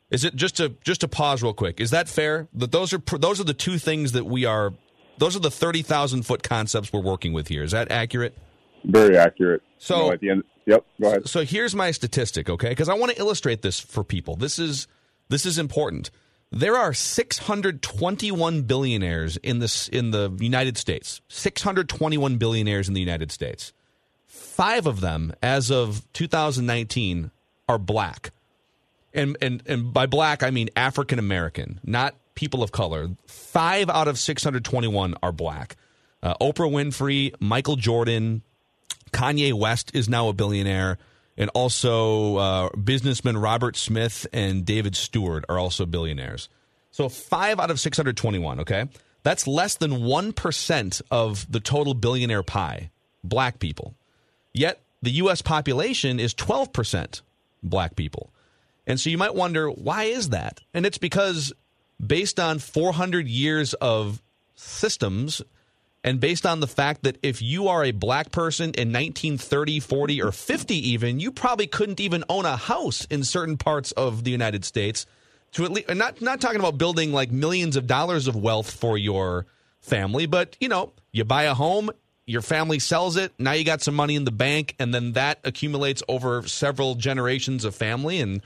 Is 0.10 0.24
it 0.24 0.36
just 0.36 0.58
to 0.58 0.70
just 0.84 1.02
to 1.02 1.08
pause 1.08 1.44
real 1.44 1.54
quick? 1.54 1.80
Is 1.80 1.92
that 1.92 2.08
fair? 2.08 2.48
That 2.54 2.72
those 2.72 2.94
are 2.94 3.02
those 3.18 3.40
are 3.40 3.44
the 3.44 3.54
two 3.54 3.78
things 3.78 4.14
that 4.14 4.26
we 4.26 4.46
are 4.46 4.74
those 5.18 5.36
are 5.36 5.40
the 5.40 5.52
30,000 5.52 6.24
foot 6.24 6.44
concepts 6.44 6.94
we're 6.94 7.02
working 7.02 7.34
with 7.34 7.48
here. 7.48 7.64
Is 7.64 7.72
that 7.72 7.92
accurate? 7.92 8.38
Very 8.84 9.18
accurate. 9.18 9.64
So, 9.80 9.96
you 9.96 10.02
know, 10.04 10.12
at 10.12 10.20
the 10.20 10.30
end, 10.30 10.44
yep, 10.66 10.86
go 11.02 11.08
ahead. 11.08 11.28
So 11.28 11.44
here's 11.44 11.76
my 11.76 11.92
statistic, 11.92 12.50
okay? 12.50 12.70
Because 12.70 12.90
I 12.90 12.94
want 12.94 13.12
to 13.14 13.20
illustrate 13.20 13.62
this 13.62 13.80
for 13.80 14.04
people. 14.04 14.36
This 14.36 14.60
is 14.60 14.88
this 15.30 15.46
is 15.46 15.58
important. 15.58 16.12
There 16.52 16.76
are 16.78 16.94
621 16.94 18.62
billionaires 18.64 19.38
in 19.38 19.60
this 19.60 19.90
in 19.90 20.12
the 20.12 20.36
United 20.40 20.78
States. 20.78 21.22
621 21.28 22.38
billionaires 22.38 22.88
in 22.88 22.94
the 22.94 23.02
United 23.02 23.32
States. 23.32 23.74
Five 24.28 24.86
of 24.88 25.02
them, 25.02 25.34
as 25.42 25.70
of 25.72 26.06
2019, 26.14 27.32
are 27.68 27.78
black. 27.78 28.32
And 29.14 29.38
and 29.42 29.62
and 29.66 29.94
by 29.94 30.06
black 30.06 30.42
I 30.44 30.52
mean 30.52 30.70
African 30.76 31.20
American, 31.20 31.80
not 31.84 32.16
people 32.36 32.64
of 32.64 32.72
color. 32.72 33.10
Five 33.26 33.90
out 33.90 34.08
of 34.08 34.18
621 34.18 35.16
are 35.22 35.32
black. 35.32 35.76
Uh, 36.24 36.34
Oprah 36.42 36.72
Winfrey, 36.72 37.34
Michael 37.40 37.76
Jordan, 37.76 38.42
Kanye 39.12 39.54
West 39.54 39.92
is 39.94 40.08
now 40.08 40.30
a 40.30 40.34
billionaire, 40.34 40.98
and 41.38 41.50
also 41.54 42.38
uh, 42.38 42.70
businessmen 42.76 43.38
Robert 43.38 43.76
Smith 43.76 44.26
and 44.34 44.66
David 44.66 44.96
Steward 44.96 45.46
are 45.48 45.60
also 45.60 45.86
billionaires. 45.86 46.50
So 46.92 47.10
five 47.10 47.60
out 47.60 47.70
of 47.70 47.80
621, 47.80 48.62
okay? 48.62 48.86
That's 49.24 49.46
less 49.46 49.76
than 49.76 49.92
1% 49.92 51.02
of 51.12 51.52
the 51.52 51.60
total 51.60 51.94
billionaire 51.94 52.44
pie, 52.44 52.92
black 53.24 53.60
people. 53.60 53.94
Yet 54.54 54.82
the 55.02 55.12
U.S. 55.12 55.42
population 55.42 56.20
is 56.20 56.34
12% 56.34 57.22
black 57.62 57.96
people. 57.96 58.32
And 58.88 59.00
so 59.00 59.10
you 59.10 59.18
might 59.18 59.36
wonder, 59.36 59.70
why 59.70 60.06
is 60.06 60.30
that? 60.30 60.62
And 60.74 60.86
it's 60.86 60.98
because 60.98 61.54
based 62.06 62.40
on 62.40 62.60
400 62.60 63.28
years 63.28 63.74
of 63.76 64.22
systems 64.56 65.42
and 66.04 66.20
based 66.20 66.46
on 66.46 66.60
the 66.60 66.68
fact 66.68 67.04
that 67.04 67.18
if 67.22 67.42
you 67.42 67.68
are 67.68 67.84
a 67.84 67.92
black 67.92 68.32
person 68.32 68.66
in 68.66 68.94
1930, 68.94 69.80
40, 69.80 70.22
or 70.22 70.32
50, 70.32 70.90
even, 70.90 71.20
you 71.20 71.32
probably 71.32 71.68
couldn't 71.68 72.00
even 72.00 72.24
own 72.30 72.46
a 72.46 72.56
house 72.56 73.06
in 73.06 73.24
certain 73.24 73.58
parts 73.58 73.92
of 73.94 74.24
the 74.24 74.32
United 74.32 74.64
States. 74.64 75.06
To 75.54 75.66
at 75.66 75.72
least, 75.72 75.90
not 75.94 76.22
not 76.22 76.42
talking 76.42 76.60
about 76.60 76.78
building 76.78 77.14
like 77.14 77.32
millions 77.32 77.78
of 77.78 77.88
dollars 77.88 78.28
of 78.28 78.36
wealth 78.36 78.70
for 78.72 78.98
your 78.98 79.46
family, 79.80 80.26
but 80.26 80.58
you 80.60 80.68
know, 80.68 80.94
you 81.12 81.24
buy 81.24 81.44
a 81.44 81.54
home, 81.54 81.90
your 82.26 82.42
family 82.42 82.80
sells 82.80 83.16
it, 83.16 83.34
now 83.40 83.54
you 83.54 83.64
got 83.64 83.82
some 83.82 83.96
money 83.96 84.16
in 84.16 84.26
the 84.26 84.32
bank, 84.32 84.76
and 84.78 84.94
then 84.94 85.14
that 85.14 85.40
accumulates 85.46 86.04
over 86.10 86.46
several 86.48 86.96
generations 86.96 87.64
of 87.64 87.74
family 87.74 88.20
and 88.20 88.42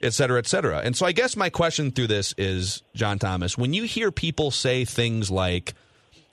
et 0.00 0.14
cetera, 0.14 0.38
et 0.38 0.46
cetera. 0.46 0.78
And 0.78 0.96
so 0.96 1.06
I 1.06 1.12
guess 1.12 1.36
my 1.36 1.50
question 1.50 1.90
through 1.90 2.06
this 2.06 2.34
is, 2.38 2.82
John 2.94 3.18
Thomas, 3.18 3.58
when 3.58 3.74
you 3.74 3.82
hear 3.84 4.12
people 4.12 4.50
say 4.50 4.84
things 4.84 5.30
like, 5.30 5.74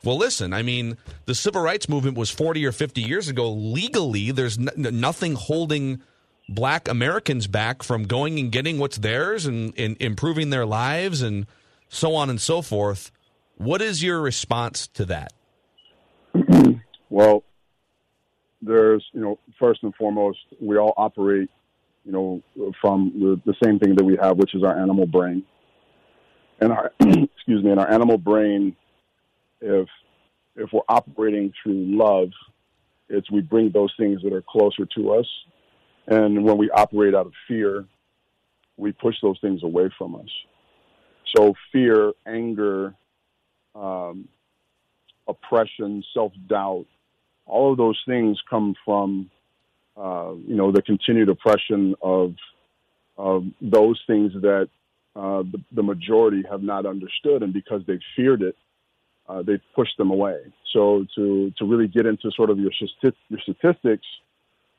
well, 0.06 0.18
listen, 0.18 0.54
I 0.54 0.62
mean, 0.62 0.98
the 1.26 1.36
civil 1.36 1.62
rights 1.62 1.90
movement 1.90 2.18
was 2.18 2.30
40 2.30 2.66
or 2.66 2.72
50 2.72 3.02
years 3.02 3.28
ago. 3.28 3.52
Legally, 3.52 4.32
there's 4.32 4.58
n- 4.58 4.70
nothing 4.76 5.36
holding 5.36 6.02
black 6.48 6.88
Americans 6.88 7.48
back 7.48 7.84
from 7.84 8.04
going 8.04 8.40
and 8.40 8.52
getting 8.52 8.78
what's 8.78 8.98
theirs 8.98 9.46
and, 9.46 9.74
and 9.78 9.98
improving 10.00 10.52
their 10.52 10.66
lives 10.66 11.22
and 11.22 11.48
so 11.90 12.16
on 12.16 12.30
and 12.30 12.40
so 12.40 12.62
forth. 12.62 13.12
What 13.58 13.82
is 13.82 14.04
your 14.04 14.22
response 14.22 14.88
to 14.90 15.06
that? 15.06 15.34
well, 17.10 17.44
there's, 18.62 19.06
you 19.14 19.22
know, 19.22 19.40
first 19.60 19.82
and 19.84 19.94
foremost, 19.96 20.40
we 20.62 20.78
all 20.78 20.94
operate 20.98 21.50
you 22.06 22.12
know, 22.12 22.42
from 22.80 23.12
the, 23.20 23.42
the 23.46 23.56
same 23.64 23.80
thing 23.80 23.96
that 23.96 24.06
we 24.06 24.16
have, 24.22 24.38
which 24.38 24.54
is 24.54 24.64
our 24.64 24.80
animal 24.80 25.08
brain. 25.08 25.44
And 26.62 26.72
our, 26.72 26.92
excuse 27.00 27.64
me, 27.64 27.72
and 27.72 27.80
our 27.80 27.92
animal 27.92 28.18
brain, 28.18 28.76
if 29.66 29.88
if 30.56 30.70
we're 30.72 30.82
operating 30.88 31.52
through 31.62 31.98
love, 31.98 32.30
it's 33.10 33.30
we 33.30 33.42
bring 33.42 33.72
those 33.72 33.94
things 33.98 34.22
that 34.24 34.34
are 34.34 34.44
closer 34.44 34.86
to 34.96 35.14
us. 35.14 35.28
And 36.08 36.44
when 36.46 36.58
we 36.58 36.70
operate 36.70 37.14
out 37.16 37.26
of 37.26 37.34
fear, 37.48 37.86
we 38.78 38.92
push 38.92 39.16
those 39.22 39.40
things 39.42 39.64
away 39.64 39.90
from 39.98 40.16
us. 40.16 40.30
So 41.36 41.56
fear, 41.72 42.14
anger, 42.26 42.96
oppression, 45.28 46.04
self 46.14 46.32
doubt, 46.48 46.86
all 47.46 47.72
of 47.72 47.78
those 47.78 48.02
things 48.08 48.40
come 48.50 48.76
from, 48.86 49.30
uh, 49.98 50.34
you 50.48 50.56
know, 50.56 50.72
the 50.72 50.82
continued 50.82 51.30
oppression 51.30 51.96
of 52.02 52.36
of 53.18 53.46
those 53.62 54.02
things 54.08 54.34
that 54.42 54.70
uh, 55.16 55.44
the, 55.44 55.62
the, 55.72 55.84
majority 55.84 56.44
have 56.50 56.62
not 56.62 56.86
understood, 56.86 57.44
and 57.44 57.54
because 57.54 57.82
they've 57.88 58.02
feared 58.16 58.42
it, 58.42 58.58
uh, 59.28 59.42
they 59.42 59.60
push 59.76 59.90
them 59.98 60.12
away. 60.12 60.40
So 60.74 61.06
to 61.16 61.52
to 61.58 61.66
really 61.66 61.88
get 61.88 62.06
into 62.06 62.32
sort 62.32 62.50
of 62.50 62.60
your 62.60 62.72
your 63.30 63.40
statistics, 63.42 64.06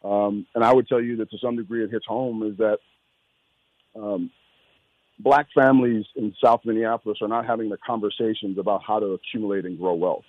um, 0.04 0.46
and 0.54 0.64
I 0.64 0.72
would 0.72 0.88
tell 0.88 1.00
you 1.00 1.16
that 1.16 1.30
to 1.30 1.38
some 1.38 1.56
degree 1.56 1.84
it 1.84 1.90
hits 1.90 2.06
home 2.06 2.42
is 2.42 2.56
that 2.58 2.78
um, 3.96 4.30
black 5.18 5.46
families 5.54 6.04
in 6.16 6.34
South 6.42 6.60
Minneapolis 6.64 7.18
are 7.22 7.28
not 7.28 7.46
having 7.46 7.68
the 7.68 7.78
conversations 7.84 8.58
about 8.58 8.82
how 8.86 8.98
to 8.98 9.06
accumulate 9.06 9.64
and 9.64 9.78
grow 9.78 9.94
wealth. 9.94 10.24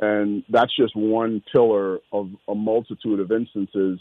And 0.00 0.44
that's 0.48 0.74
just 0.76 0.94
one 0.94 1.42
pillar 1.52 1.98
of 2.12 2.30
a 2.46 2.54
multitude 2.54 3.20
of 3.20 3.32
instances 3.32 4.00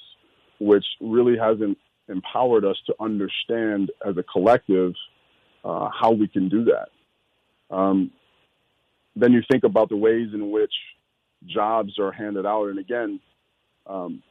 which 0.60 0.86
really 1.02 1.38
hasn't 1.38 1.78
empowered 2.08 2.66
us 2.66 2.78
to 2.86 2.96
understand 3.00 3.92
as 4.08 4.16
a 4.18 4.24
collective 4.24 4.94
uh, 5.66 5.90
how 6.00 6.12
we 6.12 6.28
can 6.28 6.50
do 6.50 6.66
that. 6.66 7.76
Um, 7.76 8.12
then 9.20 9.34
you 9.34 9.42
think 9.50 9.64
about 9.64 9.90
the 9.90 9.98
ways 9.98 10.30
in 10.34 10.52
which 10.52 10.74
jobs 11.46 11.98
are 12.00 12.12
handed 12.12 12.46
out. 12.46 12.68
And 12.68 12.80
again, 12.80 13.20
um, 13.86 14.22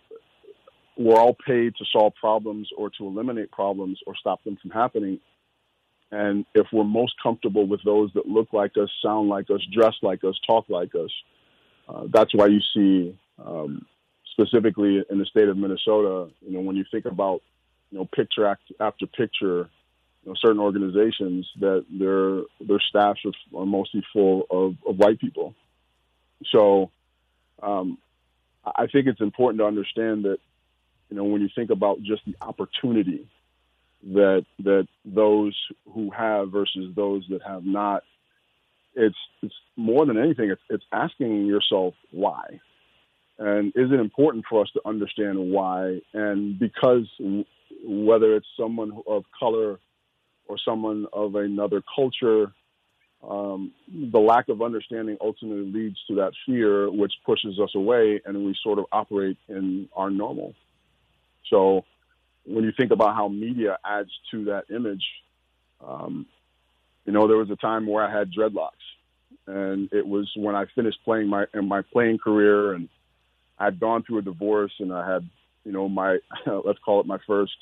we're 0.97 1.19
all 1.19 1.37
paid 1.47 1.75
to 1.77 1.85
solve 1.93 2.15
problems 2.15 2.69
or 2.77 2.91
to 2.91 3.07
eliminate 3.07 3.51
problems 3.51 3.99
or 4.07 4.15
stop 4.17 4.43
them 4.45 4.57
from 4.61 4.71
happening. 4.71 5.21
And 6.11 6.47
if 6.55 6.67
we're 6.73 6.85
most 6.85 7.15
comfortable 7.23 7.67
with 7.67 7.83
those 7.85 8.11
that 8.15 8.27
look 8.27 8.53
like 8.53 8.73
us, 8.81 8.89
sound 9.05 9.29
like 9.29 9.51
us, 9.51 9.61
dress 9.73 9.95
like 10.03 10.23
us, 10.25 10.39
talk 10.47 10.67
like 10.69 10.95
us, 10.95 11.11
uh, 11.89 12.05
that's 12.13 12.35
why 12.35 12.47
you 12.47 12.61
see, 12.75 13.19
um, 13.45 13.85
specifically 14.33 15.05
in 15.11 15.19
the 15.19 15.27
state 15.27 15.49
of 15.49 15.57
Minnesota, 15.57 16.31
you 16.41 16.53
know, 16.53 16.61
when 16.61 16.77
you 16.77 16.85
think 16.91 17.07
about, 17.07 17.43
you 17.91 17.99
know, 17.99 18.09
picture 18.15 18.57
after 18.81 19.07
picture, 19.07 19.69
know, 20.31 20.35
certain 20.41 20.61
organizations 20.61 21.49
that 21.61 21.85
their 21.91 22.43
their 22.67 22.81
staffs 22.89 23.21
are, 23.25 23.61
are 23.61 23.67
mostly 23.67 24.03
full 24.13 24.47
of, 24.51 24.75
of 24.87 24.97
white 24.97 25.21
people. 25.21 25.55
So, 26.53 26.91
um, 27.63 27.99
I 28.65 28.87
think 28.87 29.07
it's 29.07 29.21
important 29.21 29.61
to 29.61 29.67
understand 29.67 30.25
that 30.25 30.39
you 31.11 31.17
know, 31.17 31.25
when 31.25 31.41
you 31.41 31.49
think 31.55 31.71
about 31.71 32.03
just 32.03 32.23
the 32.27 32.35
opportunity 32.41 33.29
that 34.15 34.45
that 34.61 34.87
those 35.05 35.57
who 35.93 36.11
have 36.11 36.51
versus 36.51 36.95
those 36.95 37.25
that 37.31 37.43
have 37.43 37.65
not, 37.65 38.03
it's 38.95 39.17
it's 39.43 39.55
more 39.77 40.07
than 40.07 40.19
anything. 40.19 40.51
It's 40.51 40.63
it's 40.69 40.85
asking 40.93 41.47
yourself 41.47 41.95
why, 42.11 42.61
and 43.39 43.69
is 43.69 43.91
it 43.93 44.01
important 44.01 44.45
for 44.49 44.63
us 44.63 44.71
to 44.75 44.81
understand 44.85 45.39
why? 45.39 46.01
And 46.13 46.59
because 46.59 47.07
whether 47.85 48.37
it's 48.37 48.47
someone 48.59 49.01
of 49.07 49.25
color 49.39 49.79
or 50.49 50.57
someone 50.65 51.07
of 51.13 51.35
another 51.35 51.83
culture, 51.95 52.53
um, 53.23 53.73
the 53.89 54.19
lack 54.19 54.49
of 54.49 54.63
understanding 54.63 55.17
ultimately 55.21 55.71
leads 55.73 55.99
to 56.09 56.17
that 56.17 56.33
fear, 56.45 56.91
which 56.91 57.13
pushes 57.25 57.59
us 57.59 57.71
away, 57.75 58.21
and 58.25 58.45
we 58.45 58.55
sort 58.63 58.79
of 58.79 58.87
operate 58.93 59.39
in 59.49 59.89
our 59.95 60.11
normal. 60.11 60.55
So 61.51 61.85
when 62.45 62.65
you 62.65 62.73
think 62.77 62.93
about 62.93 63.15
how 63.15 63.29
media 63.29 63.79
adds 63.85 64.11
to 64.31 64.45
that 64.47 64.65
image, 64.75 65.05
um, 65.85 66.27
you 67.05 67.13
know, 67.13 67.27
there 67.27 67.37
was 67.37 67.51
a 67.51 67.57
time 67.57 67.87
where 67.87 68.05
I 68.05 68.17
had 68.17 68.33
dreadlocks, 68.33 68.71
and 69.47 69.89
it 69.93 70.07
was 70.07 70.31
when 70.37 70.55
I 70.55 70.67
finished 70.75 70.99
playing 71.05 71.29
my 71.29 71.47
in 71.55 71.67
my 71.67 71.83
playing 71.83 72.19
career, 72.19 72.73
and 72.75 72.89
I'd 73.59 73.81
gone 73.81 74.03
through 74.03 74.19
a 74.19 74.23
divorce, 74.23 74.73
and 74.79 74.93
I 74.93 75.11
had, 75.11 75.29
you 75.65 75.73
know, 75.73 75.89
my 75.89 76.19
let's 76.65 76.79
call 76.85 77.01
it 77.01 77.07
my 77.07 77.19
first 77.27 77.57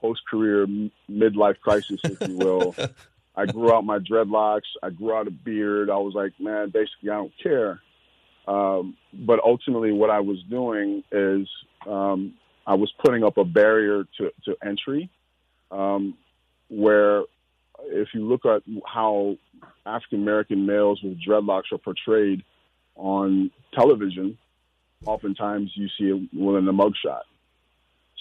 post 0.00 0.22
career 0.28 0.66
midlife 1.10 1.60
crisis, 1.60 2.00
if 2.04 2.28
you 2.28 2.36
will. 2.36 2.74
I 3.36 3.46
grew 3.46 3.72
out 3.72 3.84
my 3.84 3.98
dreadlocks. 3.98 4.68
I 4.82 4.90
grew 4.90 5.14
out 5.14 5.26
a 5.26 5.30
beard. 5.30 5.88
I 5.88 5.96
was 5.96 6.14
like, 6.14 6.32
man, 6.40 6.70
basically, 6.70 7.10
I 7.10 7.14
don't 7.14 7.32
care. 7.42 7.80
Um, 8.46 8.96
but 9.12 9.40
ultimately, 9.44 9.92
what 9.92 10.10
I 10.10 10.20
was 10.20 10.42
doing 10.50 11.04
is 11.12 11.48
um, 11.86 12.34
I 12.66 12.74
was 12.74 12.92
putting 13.04 13.24
up 13.24 13.38
a 13.38 13.44
barrier 13.44 14.04
to, 14.18 14.30
to 14.44 14.56
entry, 14.64 15.10
um, 15.70 16.16
where 16.68 17.22
if 17.84 18.08
you 18.14 18.26
look 18.26 18.44
at 18.44 18.62
how 18.86 19.36
African 19.86 20.22
American 20.22 20.66
males 20.66 21.00
with 21.02 21.18
dreadlocks 21.20 21.72
are 21.72 21.78
portrayed 21.78 22.42
on 22.96 23.50
television, 23.72 24.36
oftentimes 25.06 25.70
you 25.74 25.88
see 25.98 26.04
it 26.04 26.38
within 26.38 26.68
a 26.68 26.72
mugshot. 26.72 27.22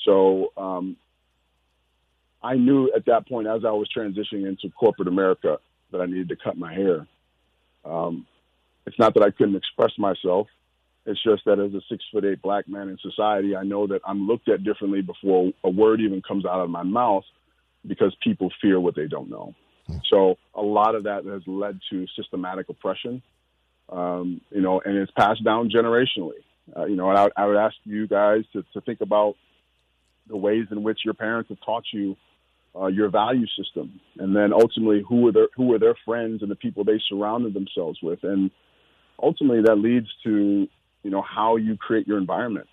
So 0.05 0.53
um, 0.57 0.95
I 2.41 2.55
knew 2.55 2.91
at 2.95 3.05
that 3.05 3.27
point, 3.27 3.47
as 3.47 3.65
I 3.65 3.71
was 3.71 3.87
transitioning 3.95 4.47
into 4.47 4.69
corporate 4.69 5.07
America, 5.07 5.57
that 5.91 6.01
I 6.01 6.05
needed 6.05 6.29
to 6.29 6.35
cut 6.35 6.57
my 6.57 6.73
hair. 6.73 7.07
Um, 7.83 8.25
it's 8.85 8.99
not 8.99 9.13
that 9.15 9.23
I 9.23 9.31
couldn't 9.31 9.55
express 9.55 9.91
myself. 9.97 10.47
It's 11.05 11.21
just 11.23 11.43
that 11.45 11.59
as 11.59 11.73
a 11.73 11.81
six 11.89 12.03
foot 12.11 12.25
eight 12.25 12.41
black 12.41 12.67
man 12.67 12.89
in 12.89 12.97
society, 13.01 13.55
I 13.55 13.63
know 13.63 13.87
that 13.87 14.01
I'm 14.05 14.27
looked 14.27 14.47
at 14.49 14.63
differently 14.63 15.01
before 15.01 15.51
a 15.63 15.69
word 15.69 16.01
even 16.01 16.21
comes 16.21 16.45
out 16.45 16.59
of 16.59 16.69
my 16.69 16.83
mouth 16.83 17.23
because 17.85 18.15
people 18.21 18.51
fear 18.61 18.79
what 18.79 18.95
they 18.95 19.07
don't 19.07 19.29
know. 19.29 19.55
So 20.09 20.37
a 20.53 20.61
lot 20.61 20.95
of 20.95 21.03
that 21.03 21.25
has 21.25 21.41
led 21.47 21.79
to 21.89 22.05
systematic 22.15 22.69
oppression, 22.69 23.23
um, 23.89 24.41
you 24.51 24.61
know, 24.61 24.81
and 24.83 24.97
it's 24.97 25.11
passed 25.11 25.43
down 25.43 25.69
generationally. 25.69 26.43
Uh, 26.75 26.85
you 26.85 26.95
know, 26.95 27.09
and 27.09 27.17
I, 27.17 27.29
I 27.35 27.47
would 27.47 27.57
ask 27.57 27.75
you 27.83 28.07
guys 28.07 28.43
to, 28.53 28.63
to 28.73 28.81
think 28.81 29.01
about 29.01 29.35
the 30.27 30.37
ways 30.37 30.67
in 30.69 30.83
which 30.83 30.99
your 31.03 31.15
parents 31.15 31.49
have 31.49 31.57
taught 31.65 31.85
you 31.91 32.15
uh, 32.75 32.87
your 32.87 33.09
value 33.09 33.47
system, 33.57 33.99
and 34.17 34.35
then 34.35 34.53
ultimately 34.53 35.03
who 35.07 35.27
are 35.27 35.31
their 35.31 35.47
who 35.55 35.73
are 35.73 35.79
their 35.79 35.95
friends 36.05 36.41
and 36.41 36.51
the 36.51 36.55
people 36.55 36.83
they 36.83 36.99
surrounded 37.09 37.53
themselves 37.53 37.99
with, 38.01 38.19
and 38.23 38.51
ultimately 39.21 39.61
that 39.61 39.75
leads 39.75 40.07
to 40.23 40.67
you 41.03 41.11
know, 41.11 41.21
how 41.21 41.55
you 41.55 41.77
create 41.77 42.07
your 42.07 42.17
environment. 42.17 42.67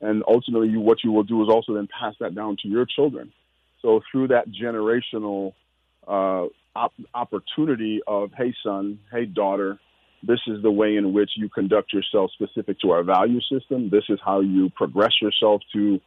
And 0.00 0.22
ultimately, 0.26 0.68
you, 0.68 0.80
what 0.80 0.98
you 1.04 1.12
will 1.12 1.22
do 1.22 1.42
is 1.42 1.48
also 1.48 1.74
then 1.74 1.88
pass 1.88 2.14
that 2.20 2.34
down 2.34 2.56
to 2.62 2.68
your 2.68 2.84
children. 2.84 3.32
So 3.80 4.00
through 4.10 4.28
that 4.28 4.46
generational 4.50 5.54
uh, 6.06 6.46
op- 6.74 6.92
opportunity 7.14 8.00
of, 8.06 8.30
hey, 8.36 8.54
son, 8.62 8.98
hey, 9.10 9.26
daughter, 9.26 9.78
this 10.22 10.40
is 10.46 10.62
the 10.62 10.70
way 10.70 10.96
in 10.96 11.12
which 11.12 11.30
you 11.36 11.48
conduct 11.48 11.92
yourself 11.92 12.30
specific 12.32 12.80
to 12.80 12.90
our 12.90 13.02
value 13.02 13.40
system. 13.40 13.90
This 13.90 14.04
is 14.08 14.18
how 14.24 14.40
you 14.40 14.70
progress 14.70 15.12
yourself 15.20 15.62
to 15.72 16.00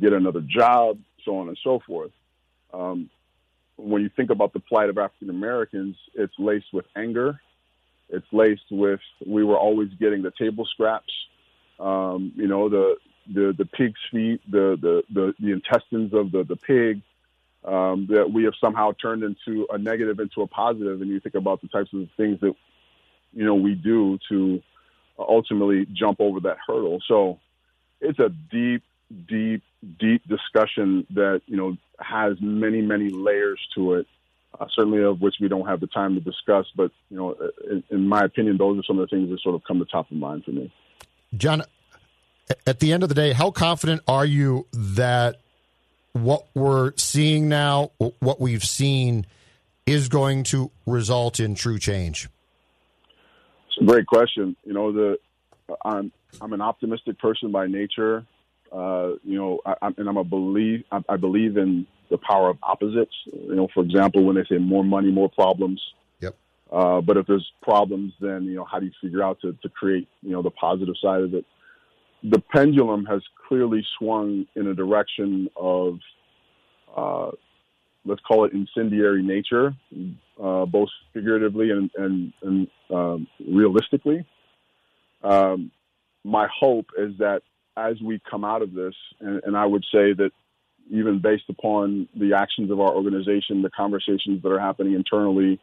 get 0.00 0.12
another 0.12 0.40
job, 0.40 0.98
so 1.24 1.38
on 1.38 1.48
and 1.48 1.58
so 1.62 1.80
forth. 1.86 2.10
Um, 2.72 3.10
when 3.76 4.02
you 4.02 4.10
think 4.14 4.30
about 4.30 4.52
the 4.52 4.60
plight 4.60 4.90
of 4.90 4.98
African 4.98 5.30
Americans, 5.30 5.96
it's 6.14 6.34
laced 6.38 6.72
with 6.72 6.86
anger, 6.96 7.40
it's 8.08 8.26
laced 8.32 8.70
with 8.70 9.00
we 9.26 9.44
were 9.44 9.58
always 9.58 9.90
getting 10.00 10.22
the 10.22 10.32
table 10.38 10.66
scraps, 10.66 11.12
um, 11.78 12.32
you 12.36 12.46
know, 12.46 12.68
the 12.68 12.96
the 13.32 13.54
the 13.56 13.66
pig's 13.66 14.00
feet, 14.10 14.40
the 14.50 14.76
the 14.80 15.02
the, 15.12 15.34
the 15.38 15.52
intestines 15.52 16.12
of 16.14 16.32
the 16.32 16.44
the 16.44 16.56
pig. 16.56 17.02
Um, 17.64 18.06
that 18.10 18.30
we 18.32 18.44
have 18.44 18.54
somehow 18.60 18.92
turned 18.92 19.24
into 19.24 19.66
a 19.70 19.76
negative 19.76 20.20
into 20.20 20.42
a 20.42 20.46
positive, 20.46 21.02
and 21.02 21.10
you 21.10 21.20
think 21.20 21.34
about 21.34 21.60
the 21.60 21.68
types 21.68 21.92
of 21.92 22.08
things 22.16 22.40
that 22.40 22.54
you 23.32 23.44
know 23.44 23.56
we 23.56 23.74
do 23.74 24.18
to 24.28 24.62
ultimately 25.18 25.86
jump 25.92 26.20
over 26.20 26.40
that 26.40 26.58
hurdle. 26.66 27.00
So 27.06 27.40
it's 28.00 28.18
a 28.18 28.28
deep, 28.28 28.82
deep, 29.28 29.62
deep 29.98 30.22
discussion 30.28 31.06
that 31.10 31.42
you 31.46 31.56
know 31.56 31.76
has 31.98 32.36
many, 32.40 32.80
many 32.80 33.10
layers 33.10 33.60
to 33.74 33.94
it 33.94 34.06
uh, 34.58 34.66
certainly 34.74 35.02
of 35.02 35.20
which 35.20 35.36
we 35.40 35.48
don't 35.48 35.66
have 35.66 35.80
the 35.80 35.86
time 35.86 36.14
to 36.14 36.20
discuss. 36.20 36.66
But 36.74 36.90
you 37.10 37.16
know, 37.16 37.36
in, 37.70 37.84
in, 37.90 38.08
my 38.08 38.22
opinion, 38.24 38.56
those 38.56 38.78
are 38.78 38.82
some 38.82 38.98
of 38.98 39.08
the 39.08 39.16
things 39.16 39.30
that 39.30 39.40
sort 39.40 39.54
of 39.54 39.62
come 39.64 39.78
to 39.78 39.84
top 39.84 40.10
of 40.10 40.16
mind 40.16 40.44
for 40.44 40.52
me. 40.52 40.72
John, 41.36 41.62
at 42.66 42.80
the 42.80 42.92
end 42.92 43.02
of 43.02 43.08
the 43.08 43.14
day, 43.14 43.32
how 43.32 43.50
confident 43.50 44.02
are 44.08 44.24
you 44.24 44.66
that 44.72 45.36
what 46.12 46.46
we're 46.54 46.96
seeing 46.96 47.48
now, 47.48 47.90
what 48.20 48.40
we've 48.40 48.64
seen, 48.64 49.26
is 49.86 50.08
going 50.08 50.44
to 50.44 50.70
result 50.86 51.40
in 51.40 51.54
true 51.54 51.78
change? 51.78 52.28
It's 53.68 53.78
a 53.82 53.84
great 53.84 54.06
question. 54.06 54.56
You 54.64 54.72
know, 54.72 54.92
the 54.92 55.18
I'm 55.84 56.10
I'm 56.40 56.52
an 56.52 56.62
optimistic 56.62 57.18
person 57.18 57.52
by 57.52 57.66
nature. 57.66 58.24
Uh, 58.72 59.12
you 59.24 59.38
know, 59.38 59.60
I, 59.64 59.88
and 59.96 60.08
I'm 60.08 60.16
a 60.16 60.24
believe 60.24 60.84
I, 60.92 61.00
I 61.08 61.16
believe 61.16 61.56
in 61.56 61.86
the 62.10 62.18
power 62.18 62.50
of 62.50 62.58
opposites. 62.62 63.14
You 63.26 63.54
know, 63.54 63.68
for 63.72 63.82
example, 63.82 64.24
when 64.24 64.36
they 64.36 64.44
say 64.44 64.58
more 64.58 64.84
money, 64.84 65.10
more 65.10 65.30
problems. 65.30 65.80
Yep. 66.20 66.36
Uh, 66.70 67.00
but 67.00 67.16
if 67.16 67.26
there's 67.26 67.50
problems, 67.62 68.12
then 68.20 68.44
you 68.44 68.56
know 68.56 68.64
how 68.64 68.78
do 68.78 68.86
you 68.86 68.92
figure 69.00 69.22
out 69.22 69.40
to, 69.40 69.56
to 69.62 69.68
create 69.68 70.08
you 70.22 70.30
know 70.30 70.42
the 70.42 70.50
positive 70.50 70.94
side 71.02 71.22
of 71.22 71.34
it? 71.34 71.44
The 72.22 72.42
pendulum 72.52 73.06
has 73.06 73.22
clearly 73.46 73.86
swung 73.98 74.46
in 74.56 74.66
a 74.66 74.74
direction 74.74 75.48
of 75.56 75.98
uh, 76.96 77.30
let's 78.04 78.20
call 78.22 78.44
it 78.44 78.52
incendiary 78.52 79.22
nature, 79.22 79.74
uh, 80.42 80.66
both 80.66 80.88
figuratively 81.14 81.70
and 81.70 81.90
and, 81.96 82.32
and 82.42 82.68
um, 82.90 83.26
realistically. 83.46 84.24
Um, 85.22 85.70
my 86.24 86.48
hope 86.52 86.86
is 86.96 87.16
that 87.18 87.42
as 87.78 88.00
we 88.02 88.20
come 88.28 88.44
out 88.44 88.62
of 88.62 88.72
this, 88.72 88.94
and, 89.20 89.40
and 89.44 89.56
I 89.56 89.64
would 89.64 89.84
say 89.92 90.12
that 90.12 90.30
even 90.90 91.20
based 91.20 91.44
upon 91.48 92.08
the 92.14 92.34
actions 92.34 92.70
of 92.70 92.80
our 92.80 92.92
organization, 92.92 93.62
the 93.62 93.70
conversations 93.70 94.42
that 94.42 94.48
are 94.48 94.58
happening 94.58 94.94
internally, 94.94 95.60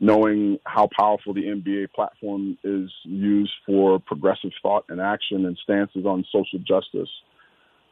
knowing 0.00 0.58
how 0.64 0.88
powerful 0.96 1.34
the 1.34 1.44
NBA 1.44 1.92
platform 1.92 2.58
is 2.64 2.90
used 3.04 3.52
for 3.66 3.98
progressive 3.98 4.50
thought 4.62 4.84
and 4.88 5.00
action 5.00 5.46
and 5.46 5.58
stances 5.62 6.04
on 6.06 6.24
social 6.32 6.58
justice, 6.58 7.08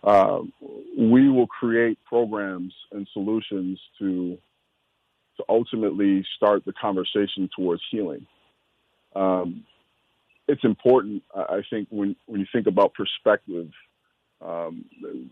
uh, 0.05 0.41
we 0.99 1.29
will 1.29 1.47
create 1.47 1.99
programs 2.05 2.75
and 2.93 3.09
solutions 3.13 3.81
to 3.99 4.39
to 5.37 5.45
ultimately 5.51 6.25
start 6.35 6.65
the 6.65 6.73
conversation 6.73 7.51
towards 7.55 7.83
healing. 7.91 8.27
Um, 9.15 9.65
it's 10.49 10.65
important, 10.65 11.23
I 11.35 11.63
think, 11.71 11.89
when 11.91 12.17
when 12.27 12.41
you 12.41 12.47
think 12.53 12.67
about 12.67 12.95
perspective. 12.95 13.71
Um, 14.45 14.85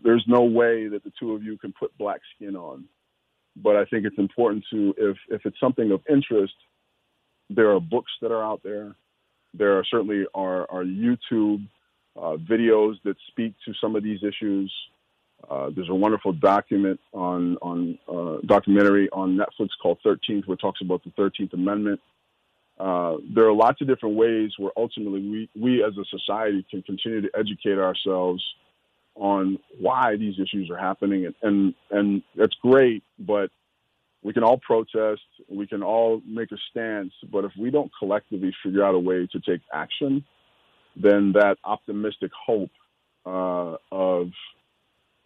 there's 0.03 0.25
no 0.27 0.43
way 0.43 0.87
that 0.87 1.03
the 1.03 1.11
two 1.19 1.33
of 1.33 1.43
you 1.43 1.59
can 1.59 1.73
put 1.79 1.95
black 1.95 2.21
skin 2.35 2.55
on 2.55 2.85
but 3.55 3.75
I 3.75 3.85
think 3.85 4.05
it's 4.05 4.17
important 4.17 4.65
to 4.71 4.93
if 4.97 5.17
if 5.29 5.45
it's 5.45 5.59
something 5.59 5.91
of 5.91 6.01
interest, 6.09 6.53
there 7.49 7.71
are 7.71 7.79
books 7.79 8.11
that 8.21 8.31
are 8.31 8.43
out 8.43 8.61
there. 8.63 8.95
There 9.53 9.77
are 9.77 9.85
certainly 9.85 10.25
are, 10.33 10.69
are 10.69 10.83
YouTube 10.83 11.65
uh, 12.17 12.35
videos 12.49 12.95
that 13.03 13.15
speak 13.27 13.53
to 13.65 13.73
some 13.79 13.95
of 13.95 14.03
these 14.03 14.19
issues. 14.23 14.73
Uh, 15.49 15.69
there's 15.73 15.89
a 15.89 15.95
wonderful 15.95 16.33
document 16.33 16.99
on 17.13 17.57
on 17.61 17.97
uh, 18.11 18.41
documentary 18.45 19.09
on 19.11 19.37
Netflix 19.37 19.69
called 19.81 19.99
13th, 20.05 20.47
which 20.47 20.59
talks 20.59 20.81
about 20.81 21.03
the 21.03 21.11
13th 21.11 21.53
Amendment. 21.53 21.99
Uh, 22.77 23.15
there 23.33 23.45
are 23.45 23.53
lots 23.53 23.79
of 23.81 23.87
different 23.87 24.15
ways 24.15 24.51
where 24.57 24.71
ultimately 24.75 25.21
we 25.21 25.49
we 25.59 25.83
as 25.83 25.93
a 25.97 26.03
society 26.05 26.65
can 26.69 26.81
continue 26.81 27.21
to 27.21 27.29
educate 27.37 27.77
ourselves 27.77 28.43
on 29.15 29.57
why 29.79 30.17
these 30.17 30.35
issues 30.39 30.69
are 30.69 30.77
happening, 30.77 31.25
and 31.25 31.35
and, 31.41 31.73
and 31.91 32.23
that's 32.35 32.55
great. 32.61 33.01
But 33.17 33.49
we 34.23 34.33
can 34.33 34.43
all 34.43 34.57
protest, 34.57 35.21
we 35.47 35.67
can 35.67 35.83
all 35.83 36.21
make 36.27 36.51
a 36.51 36.57
stance, 36.71 37.13
but 37.31 37.45
if 37.45 37.51
we 37.57 37.69
don't 37.69 37.91
collectively 37.97 38.53
figure 38.63 38.83
out 38.83 38.95
a 38.95 38.99
way 38.99 39.27
to 39.31 39.39
take 39.39 39.61
action, 39.71 40.25
then 40.95 41.31
that 41.33 41.57
optimistic 41.63 42.31
hope 42.45 42.71
uh, 43.25 43.75
of 43.91 44.31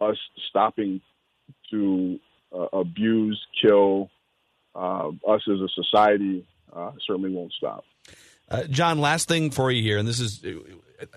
us 0.00 0.18
stopping 0.50 1.00
to 1.70 2.20
uh, 2.54 2.66
abuse, 2.74 3.40
kill 3.60 4.10
uh, 4.74 5.08
us 5.26 5.42
as 5.48 5.60
a 5.60 5.68
society 5.74 6.46
uh, 6.74 6.92
certainly 7.06 7.30
won't 7.30 7.52
stop. 7.52 7.84
Uh, 8.48 8.64
John, 8.64 9.00
last 9.00 9.28
thing 9.28 9.50
for 9.50 9.70
you 9.70 9.82
here, 9.82 9.98
and 9.98 10.08
this 10.08 10.18
is, 10.18 10.44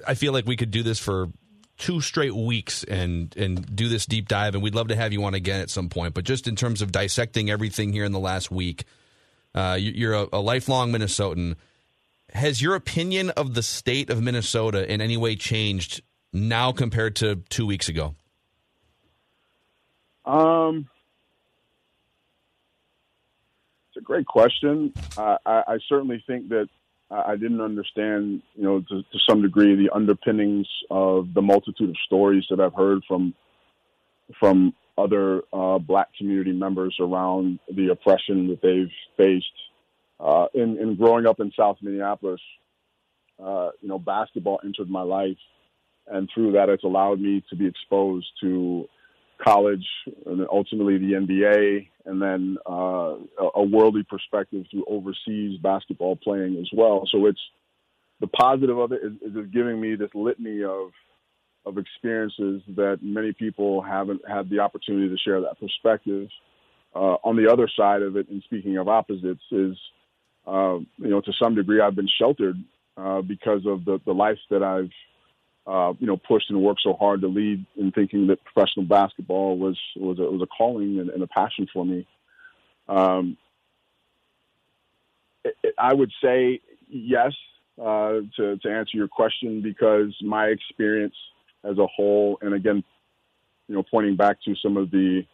I 0.08 0.14
feel 0.14 0.34
like 0.34 0.46
we 0.46 0.56
could 0.56 0.72
do 0.72 0.84
this 0.84 1.00
for 1.00 1.30
two 1.78 2.00
straight 2.02 2.36
weeks 2.36 2.84
and 2.84 3.36
and 3.36 3.76
do 3.76 3.90
this 3.90 4.06
deep 4.06 4.28
dive, 4.28 4.54
and 4.54 4.64
we'd 4.64 4.76
love 4.76 4.90
to 4.90 4.96
have 4.96 5.12
you 5.12 5.24
on 5.24 5.34
again 5.34 5.62
at 5.62 5.70
some 5.70 5.90
point. 5.90 6.14
But 6.14 6.26
just 6.26 6.48
in 6.48 6.56
terms 6.56 6.82
of 6.82 6.92
dissecting 6.92 7.50
everything 7.50 7.92
here 7.92 8.06
in 8.06 8.12
the 8.12 8.20
last 8.20 8.52
week, 8.52 8.86
uh, 9.56 9.78
you're 9.80 10.14
a, 10.14 10.28
a, 10.34 10.40
lifelong 10.40 10.92
Minnesotan. 10.92 11.56
Has 12.32 12.62
your 12.62 12.76
opinion 12.76 13.32
of 13.32 13.54
the 13.54 13.64
state 13.64 14.10
of 14.10 14.22
Minnesota 14.22 14.92
in 14.92 15.02
any 15.02 15.18
way 15.18 15.36
changed 15.36 16.02
now 16.32 16.72
compared 16.72 17.16
to 17.18 17.38
two 17.50 17.66
weeks 17.66 17.90
ago? 17.90 18.16
Um, 20.26 20.88
it's 23.94 24.02
a 24.02 24.06
great 24.06 24.26
question. 24.26 24.92
Uh, 25.16 25.38
I, 25.46 25.64
I 25.68 25.78
certainly 25.88 26.24
think 26.26 26.50
that 26.50 26.68
I 27.12 27.36
didn't 27.36 27.62
understand, 27.62 28.42
you 28.56 28.64
know, 28.64 28.80
to, 28.80 29.04
to, 29.04 29.20
some 29.30 29.44
degree, 29.44 29.76
the 29.76 29.94
underpinnings 29.94 30.68
of 30.90 31.32
the 31.36 31.44
multitude 31.44 31.90
of 31.90 31.96
stories 32.04 32.44
that 32.50 32.60
I've 32.60 32.74
heard 32.74 33.04
from 33.08 33.36
from 34.40 34.74
other 34.98 35.44
uh, 35.52 35.78
Black 35.78 36.08
community 36.18 36.54
members 36.54 36.96
around 37.00 37.60
the 37.72 37.92
oppression 37.92 38.48
that 38.48 38.62
they've 38.64 38.92
faced. 39.16 39.46
Uh, 40.20 40.48
in, 40.56 40.80
in, 40.80 40.96
growing 40.96 41.28
up 41.28 41.40
in 41.40 41.52
South 41.56 41.78
Minneapolis, 41.82 42.42
uh, 43.44 43.70
you 43.82 43.90
know, 43.90 44.00
basketball 44.00 44.60
entered 44.64 44.90
my 44.90 45.02
life, 45.02 45.38
and 46.08 46.30
through 46.34 46.54
that, 46.54 46.70
it's 46.70 46.84
allowed 46.84 47.20
me 47.20 47.44
to 47.50 47.56
be 47.56 47.68
exposed 47.68 48.28
to 48.42 48.88
college 49.44 49.86
and 50.26 50.46
ultimately 50.52 50.98
the 50.98 51.14
NBA, 51.14 51.88
and 52.06 52.22
then 52.22 52.58
uh, 52.70 53.16
a 53.56 53.64
worldly 53.64 54.04
perspective 54.04 54.66
through 54.72 54.86
overseas 54.88 55.60
basketball 55.62 56.16
playing 56.16 56.58
as 56.60 56.70
well. 56.74 57.08
So 57.12 57.26
it's 57.26 57.40
the 58.20 58.28
positive 58.28 58.78
of 58.78 58.92
it 58.92 59.02
is, 59.04 59.36
is 59.36 59.52
giving 59.52 59.80
me 59.80 59.96
this 59.96 60.12
litany 60.14 60.64
of 60.64 60.92
of 61.66 61.78
experiences 61.78 62.62
that 62.76 62.98
many 63.02 63.32
people 63.32 63.82
haven't 63.82 64.22
had 64.28 64.50
the 64.50 64.60
opportunity 64.60 65.08
to 65.08 65.18
share 65.18 65.40
that 65.42 65.58
perspective. 65.60 66.28
Uh, 66.94 67.16
on 67.24 67.38
the 67.38 67.50
other 67.50 67.70
side 67.76 68.02
of 68.02 68.18
it, 68.18 68.28
and 68.30 68.44
speaking 68.44 68.78
of 68.78 68.88
opposites, 68.88 69.44
is 69.52 69.76
uh, 70.46 70.78
you 70.98 71.10
know 71.10 71.22
to 71.22 71.32
some 71.42 71.56
degree 71.56 71.82
I've 71.82 71.96
been 71.96 72.10
sheltered 72.20 72.58
uh, 72.98 73.22
because 73.22 73.66
of 73.66 73.86
the 73.86 74.00
the 74.06 74.14
life 74.14 74.38
that 74.50 74.62
I've 74.62 74.92
uh, 75.66 75.94
you 76.00 76.08
know, 76.08 76.18
pushed 76.18 76.50
and 76.50 76.62
worked 76.62 76.82
so 76.84 76.94
hard 76.94 77.22
to 77.22 77.28
lead 77.28 77.66
in 77.78 77.92
thinking 77.92 78.28
that 78.28 78.44
professional 78.44 78.86
basketball 78.86 79.58
was 79.58 79.80
was 79.96 80.20
a, 80.20 80.24
was 80.24 80.42
a 80.42 80.48
calling 80.48 81.00
and, 81.00 81.10
and 81.10 81.24
a 81.24 81.28
passion 81.28 81.68
for 81.72 81.86
me. 81.86 82.06
Um, 82.88 83.38
it, 85.44 85.56
it, 85.64 85.74
I 85.78 85.94
would 85.94 86.12
say 86.22 86.62
yes 86.90 87.32
uh, 87.82 88.20
to 88.38 88.58
to 88.58 88.70
answer 88.70 88.98
your 88.98 89.08
question 89.08 89.62
because 89.62 90.14
my 90.22 90.48
experience 90.48 91.16
as 91.64 91.78
a 91.78 91.88
whole, 91.88 92.38
and 92.42 92.54
again, 92.54 92.84
you 93.68 93.76
know, 93.76 93.84
pointing 93.90 94.18
back 94.18 94.38
to 94.44 94.56
some 94.62 94.76
of 94.76 94.92
the 94.92 95.26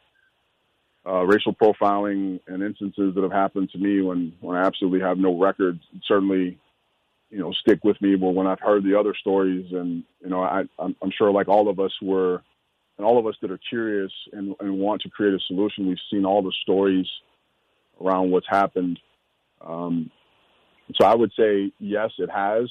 uh, 1.07 1.23
racial 1.25 1.53
profiling 1.53 2.39
and 2.47 2.61
instances 2.61 3.15
that 3.15 3.23
have 3.23 3.31
happened 3.31 3.69
to 3.71 3.79
me 3.79 4.01
when 4.01 4.33
when 4.41 4.55
I 4.55 4.65
absolutely 4.65 4.99
have 4.99 5.17
no 5.17 5.39
record, 5.39 5.79
certainly 6.07 6.59
you 7.29 7.39
know 7.39 7.51
stick 7.53 7.83
with 7.83 8.01
me. 8.01 8.15
But 8.15 8.31
when 8.31 8.47
I've 8.47 8.59
heard 8.59 8.83
the 8.83 8.99
other 8.99 9.13
stories, 9.19 9.71
and 9.71 10.03
you 10.21 10.29
know, 10.29 10.41
I, 10.41 10.63
I'm, 10.77 10.95
I'm 11.01 11.11
sure 11.17 11.31
like 11.31 11.47
all 11.47 11.69
of 11.69 11.79
us 11.79 11.91
were, 12.01 12.41
and 12.97 13.05
all 13.05 13.17
of 13.19 13.27
us 13.27 13.35
that 13.41 13.51
are 13.51 13.59
curious 13.69 14.11
and, 14.33 14.55
and 14.59 14.79
want 14.79 15.01
to 15.03 15.09
create 15.09 15.33
a 15.33 15.39
solution, 15.47 15.87
we've 15.87 15.97
seen 16.11 16.25
all 16.25 16.41
the 16.41 16.53
stories 16.63 17.07
around 18.01 18.31
what's 18.31 18.47
happened. 18.49 18.99
Um, 19.61 20.09
so 20.95 21.05
I 21.05 21.15
would 21.15 21.31
say 21.37 21.71
yes, 21.79 22.11
it 22.17 22.29
has, 22.29 22.69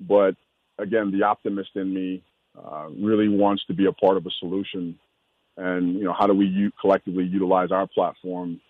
but 0.00 0.36
again, 0.78 1.10
the 1.10 1.24
optimist 1.24 1.70
in 1.74 1.92
me 1.92 2.22
uh, 2.56 2.88
really 2.98 3.28
wants 3.28 3.64
to 3.66 3.74
be 3.74 3.86
a 3.86 3.92
part 3.92 4.16
of 4.16 4.26
a 4.26 4.30
solution. 4.38 4.98
And 5.56 5.94
you 5.94 6.04
know, 6.04 6.14
how 6.18 6.26
do 6.26 6.34
we 6.34 6.46
u- 6.46 6.72
collectively 6.80 7.24
utilize 7.24 7.72
our 7.72 7.86
platform 7.86 8.60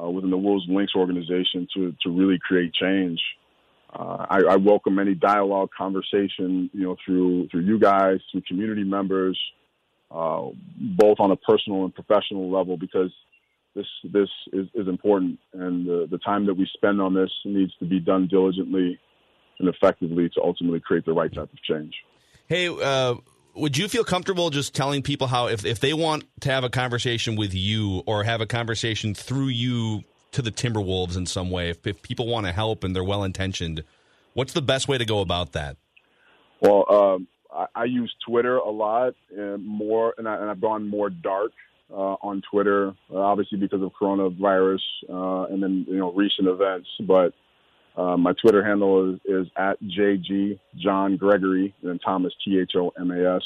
uh, 0.00 0.08
within 0.08 0.30
the 0.30 0.36
Wolves 0.36 0.66
Lynx 0.68 0.92
organization 0.96 1.68
to 1.74 1.94
to 2.02 2.10
really 2.10 2.38
create 2.38 2.72
change? 2.72 3.20
Uh, 3.94 4.26
I, 4.28 4.40
I, 4.50 4.56
welcome 4.56 4.98
any 4.98 5.14
dialogue, 5.14 5.70
conversation, 5.76 6.68
you 6.72 6.82
know, 6.82 6.96
through 7.04 7.48
through 7.48 7.62
you 7.62 7.78
guys, 7.78 8.18
through 8.32 8.42
community 8.48 8.82
members, 8.82 9.38
uh, 10.10 10.46
both 10.98 11.20
on 11.20 11.30
a 11.30 11.36
personal 11.36 11.84
and 11.84 11.94
professional 11.94 12.50
level, 12.50 12.76
because 12.76 13.12
this 13.76 13.86
this 14.12 14.28
is, 14.52 14.66
is 14.74 14.88
important, 14.88 15.38
and 15.52 15.86
the, 15.86 16.08
the 16.10 16.18
time 16.18 16.46
that 16.46 16.54
we 16.54 16.68
spend 16.74 17.00
on 17.00 17.14
this 17.14 17.30
needs 17.44 17.72
to 17.78 17.84
be 17.84 18.00
done 18.00 18.26
diligently 18.28 18.98
and 19.60 19.68
effectively 19.68 20.28
to 20.30 20.42
ultimately 20.42 20.80
create 20.80 21.04
the 21.04 21.12
right 21.12 21.32
type 21.32 21.52
of 21.52 21.62
change. 21.62 21.94
Hey. 22.48 22.68
Uh 22.68 23.16
would 23.56 23.78
you 23.78 23.86
feel 23.86 24.02
comfortable 24.02 24.50
just 24.50 24.74
telling 24.74 25.00
people 25.00 25.28
how 25.28 25.46
if, 25.46 25.64
if 25.64 25.78
they 25.78 25.92
want 25.92 26.24
to 26.40 26.50
have 26.50 26.64
a 26.64 26.68
conversation 26.68 27.36
with 27.36 27.54
you 27.54 28.02
or 28.04 28.24
have 28.24 28.40
a 28.40 28.46
conversation 28.46 29.14
through 29.14 29.46
you 29.46 30.02
to 30.34 30.42
the 30.42 30.52
Timberwolves 30.52 31.16
in 31.16 31.26
some 31.26 31.50
way? 31.50 31.70
If, 31.70 31.86
if 31.86 32.02
people 32.02 32.26
want 32.26 32.46
to 32.46 32.52
help 32.52 32.84
and 32.84 32.94
they're 32.94 33.04
well 33.04 33.24
intentioned, 33.24 33.84
what's 34.34 34.52
the 34.52 34.62
best 34.62 34.88
way 34.88 34.98
to 34.98 35.04
go 35.04 35.20
about 35.20 35.52
that? 35.52 35.76
Well, 36.60 36.84
um, 36.90 37.28
I, 37.52 37.66
I, 37.74 37.84
use 37.84 38.14
Twitter 38.26 38.56
a 38.56 38.70
lot 38.70 39.14
and 39.36 39.66
more, 39.66 40.14
and, 40.18 40.28
I, 40.28 40.46
have 40.46 40.60
gone 40.60 40.88
more 40.88 41.10
dark 41.10 41.52
uh, 41.90 42.16
on 42.22 42.42
Twitter, 42.50 42.94
uh, 43.12 43.18
obviously 43.18 43.58
because 43.58 43.82
of 43.82 43.92
coronavirus 44.00 44.80
uh, 45.08 45.52
and 45.52 45.62
then 45.62 45.84
you 45.88 45.96
know 45.96 46.12
recent 46.12 46.48
events. 46.48 46.88
But 47.00 47.34
uh, 47.96 48.16
my 48.16 48.32
Twitter 48.32 48.64
handle 48.64 49.14
is, 49.14 49.20
is 49.24 49.46
at 49.56 49.80
JG 49.82 50.58
John 50.76 51.16
Gregory 51.16 51.74
and 51.82 52.00
Thomas 52.04 52.32
T 52.44 52.58
H 52.58 52.72
O 52.76 52.92
M 52.98 53.10
A 53.10 53.36
S. 53.36 53.42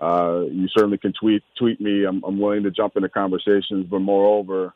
Uh, 0.00 0.44
you 0.50 0.66
certainly 0.74 0.98
can 0.98 1.12
tweet 1.12 1.42
tweet 1.58 1.80
me. 1.80 2.04
I'm, 2.04 2.22
I'm 2.24 2.40
willing 2.40 2.62
to 2.62 2.70
jump 2.70 2.96
into 2.96 3.08
conversations, 3.08 3.86
but 3.90 4.00
moreover, 4.00 4.72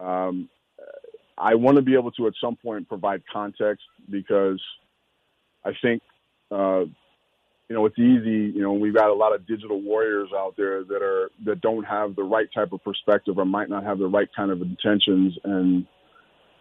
um, 0.00 0.48
I 1.36 1.54
want 1.54 1.76
to 1.76 1.82
be 1.82 1.94
able 1.94 2.12
to 2.12 2.26
at 2.26 2.34
some 2.40 2.56
point 2.56 2.88
provide 2.88 3.22
context 3.32 3.84
because 4.10 4.60
I 5.64 5.72
think, 5.82 6.02
uh, 6.50 6.84
you 7.68 7.74
know, 7.74 7.86
it's 7.86 7.98
easy. 7.98 8.52
You 8.54 8.62
know, 8.62 8.74
we've 8.74 8.94
got 8.94 9.10
a 9.10 9.14
lot 9.14 9.34
of 9.34 9.46
digital 9.46 9.80
warriors 9.80 10.28
out 10.36 10.54
there 10.56 10.84
that 10.84 11.02
are 11.02 11.30
that 11.46 11.60
don't 11.60 11.84
have 11.84 12.14
the 12.14 12.22
right 12.22 12.48
type 12.54 12.72
of 12.72 12.84
perspective 12.84 13.38
or 13.38 13.44
might 13.44 13.70
not 13.70 13.84
have 13.84 13.98
the 13.98 14.06
right 14.06 14.28
kind 14.36 14.50
of 14.50 14.60
intentions 14.60 15.36
and 15.44 15.86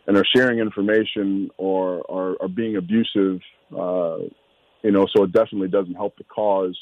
and 0.08 0.18
are 0.18 0.26
sharing 0.36 0.60
information 0.60 1.50
or 1.58 2.04
are, 2.10 2.42
are 2.42 2.48
being 2.50 2.78
abusive 2.78 3.40
uh, 3.78 4.18
you 4.84 4.92
know, 4.92 5.08
so 5.16 5.24
it 5.24 5.32
definitely 5.32 5.70
doesn't 5.70 5.96
help 5.96 6.18
the 6.18 6.26
cause. 6.26 6.78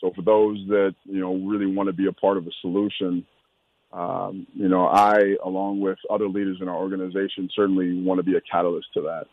So 0.00 0.12
for 0.14 0.22
those 0.22 0.58
that 0.68 0.94
you 1.04 1.20
know 1.20 1.34
really 1.36 1.66
want 1.66 1.88
to 1.88 1.92
be 1.92 2.06
a 2.06 2.12
part 2.12 2.36
of 2.36 2.46
a 2.46 2.50
solution, 2.60 3.24
um, 3.92 4.46
you 4.54 4.68
know, 4.68 4.86
I, 4.86 5.36
along 5.44 5.80
with 5.80 5.98
other 6.10 6.28
leaders 6.28 6.58
in 6.60 6.68
our 6.68 6.76
organization, 6.76 7.48
certainly 7.54 8.02
want 8.02 8.18
to 8.18 8.22
be 8.22 8.36
a 8.36 8.40
catalyst 8.40 8.88
to 8.94 9.02
that. 9.02 9.24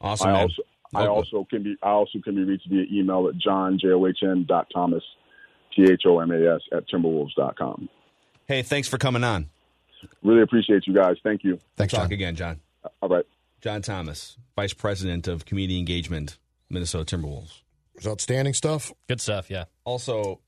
Awesome. 0.00 0.28
I 0.28 0.32
man. 0.32 0.40
also 0.42 0.62
I 0.94 1.06
also 1.06 1.46
can 1.50 1.62
be 1.62 1.76
I 1.82 1.90
also 1.90 2.18
can 2.22 2.34
be 2.36 2.44
reached 2.44 2.68
via 2.70 2.84
email 2.92 3.28
at 3.28 3.36
john 3.38 3.78
j 3.78 3.88
o 3.88 4.06
h 4.06 4.18
n 4.22 4.44
dot 4.48 4.66
thomas 4.72 5.02
t 5.74 5.82
h 5.82 6.02
o 6.06 6.20
m 6.20 6.30
a 6.30 6.54
s 6.54 6.60
at 6.72 6.88
timberwolves 6.88 7.34
dot 7.36 7.56
com. 7.58 7.88
hey, 8.46 8.62
thanks 8.62 8.88
for 8.88 8.96
coming 8.98 9.24
on. 9.24 9.48
Really 10.22 10.42
appreciate 10.42 10.86
you 10.86 10.94
guys. 10.94 11.16
Thank 11.24 11.42
you. 11.44 11.58
Thanks, 11.76 11.92
Talk 11.92 12.04
John. 12.04 12.12
again, 12.12 12.36
John. 12.36 12.60
All 13.02 13.08
right. 13.08 13.24
John 13.60 13.82
Thomas, 13.82 14.36
Vice 14.54 14.74
President 14.74 15.26
of 15.26 15.44
Community 15.44 15.78
Engagement, 15.78 16.38
Minnesota 16.70 17.16
Timberwolves. 17.16 17.62
It's 17.96 18.06
outstanding 18.06 18.54
stuff. 18.54 18.92
Good 19.08 19.20
stuff. 19.20 19.50
Yeah. 19.50 19.64
Also, 19.84 20.40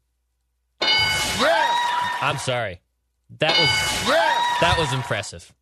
I'm 0.81 2.37
sorry. 2.39 2.81
That 3.39 3.59
was 3.59 4.61
that 4.61 4.77
was 4.79 4.93
impressive. 4.93 5.53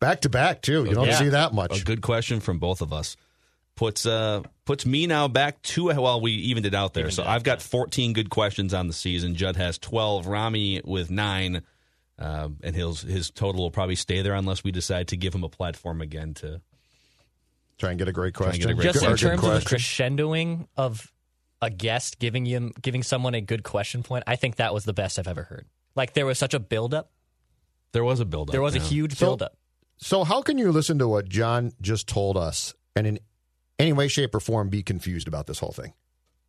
Back 0.00 0.20
to 0.22 0.28
back 0.28 0.62
too. 0.62 0.84
You 0.84 0.94
don't 0.94 1.06
Yeah. 1.06 1.18
see 1.18 1.28
that 1.28 1.52
much. 1.54 1.80
a 1.80 1.84
good 1.84 2.02
question 2.02 2.40
from 2.40 2.58
both 2.58 2.80
of 2.82 2.92
us. 2.92 3.16
Puts 3.76 4.04
uh 4.04 4.42
puts 4.64 4.84
me 4.84 5.06
now 5.06 5.28
back 5.28 5.62
to 5.62 5.86
Well, 5.86 6.20
we 6.20 6.32
evened 6.32 6.66
it 6.66 6.74
out 6.74 6.94
there. 6.94 7.04
Evened 7.04 7.14
so 7.14 7.22
out, 7.22 7.28
I've 7.28 7.42
got 7.44 7.62
14 7.62 8.12
good 8.12 8.28
questions 8.28 8.74
on 8.74 8.86
the 8.88 8.92
season. 8.92 9.34
Judd 9.34 9.56
has 9.56 9.78
12. 9.78 10.26
Rami 10.26 10.80
with 10.84 11.10
nine, 11.10 11.62
um, 12.18 12.58
and 12.62 12.74
his 12.76 13.00
his 13.02 13.30
total 13.30 13.62
will 13.62 13.70
probably 13.70 13.94
stay 13.96 14.20
there 14.22 14.34
unless 14.34 14.62
we 14.64 14.72
decide 14.72 15.08
to 15.08 15.16
give 15.16 15.34
him 15.34 15.44
a 15.44 15.48
platform 15.48 16.00
again 16.02 16.34
to 16.34 16.60
Try 17.78 17.90
and 17.90 17.98
get 17.98 18.06
a 18.08 18.12
great 18.12 18.34
question. 18.34 18.68
a 18.70 18.74
great 18.74 18.84
Just 18.84 19.00
Good- 19.00 19.04
in 19.08 19.16
good 19.16 19.20
terms 19.40 19.44
of 19.44 19.64
the 19.64 19.70
crescendoing 19.76 20.66
of 20.76 21.10
a 21.62 21.70
guest 21.70 22.18
giving 22.18 22.44
you 22.44 22.72
giving 22.82 23.02
someone 23.02 23.34
a 23.34 23.40
good 23.40 23.62
question 23.62 24.02
point, 24.02 24.24
I 24.26 24.36
think 24.36 24.56
that 24.56 24.74
was 24.74 24.84
the 24.84 24.92
best 24.92 25.18
I've 25.18 25.28
ever 25.28 25.44
heard. 25.44 25.66
Like 25.94 26.14
there 26.14 26.26
was 26.26 26.38
such 26.38 26.54
a 26.54 26.60
buildup. 26.60 27.10
There 27.92 28.04
was 28.04 28.20
a 28.20 28.24
build 28.24 28.48
up. 28.48 28.52
There 28.52 28.62
was 28.62 28.74
a 28.74 28.78
huge 28.80 29.16
So- 29.16 29.26
buildup. 29.26 29.56
So 29.98 30.24
how 30.24 30.42
can 30.42 30.58
you 30.58 30.72
listen 30.72 30.98
to 30.98 31.06
what 31.06 31.28
John 31.28 31.72
just 31.80 32.08
told 32.08 32.36
us 32.36 32.74
and 32.96 33.06
in 33.06 33.20
any 33.78 33.92
way, 33.92 34.08
shape, 34.08 34.34
or 34.34 34.40
form 34.40 34.68
be 34.68 34.82
confused 34.82 35.28
about 35.28 35.46
this 35.46 35.60
whole 35.60 35.70
thing? 35.70 35.92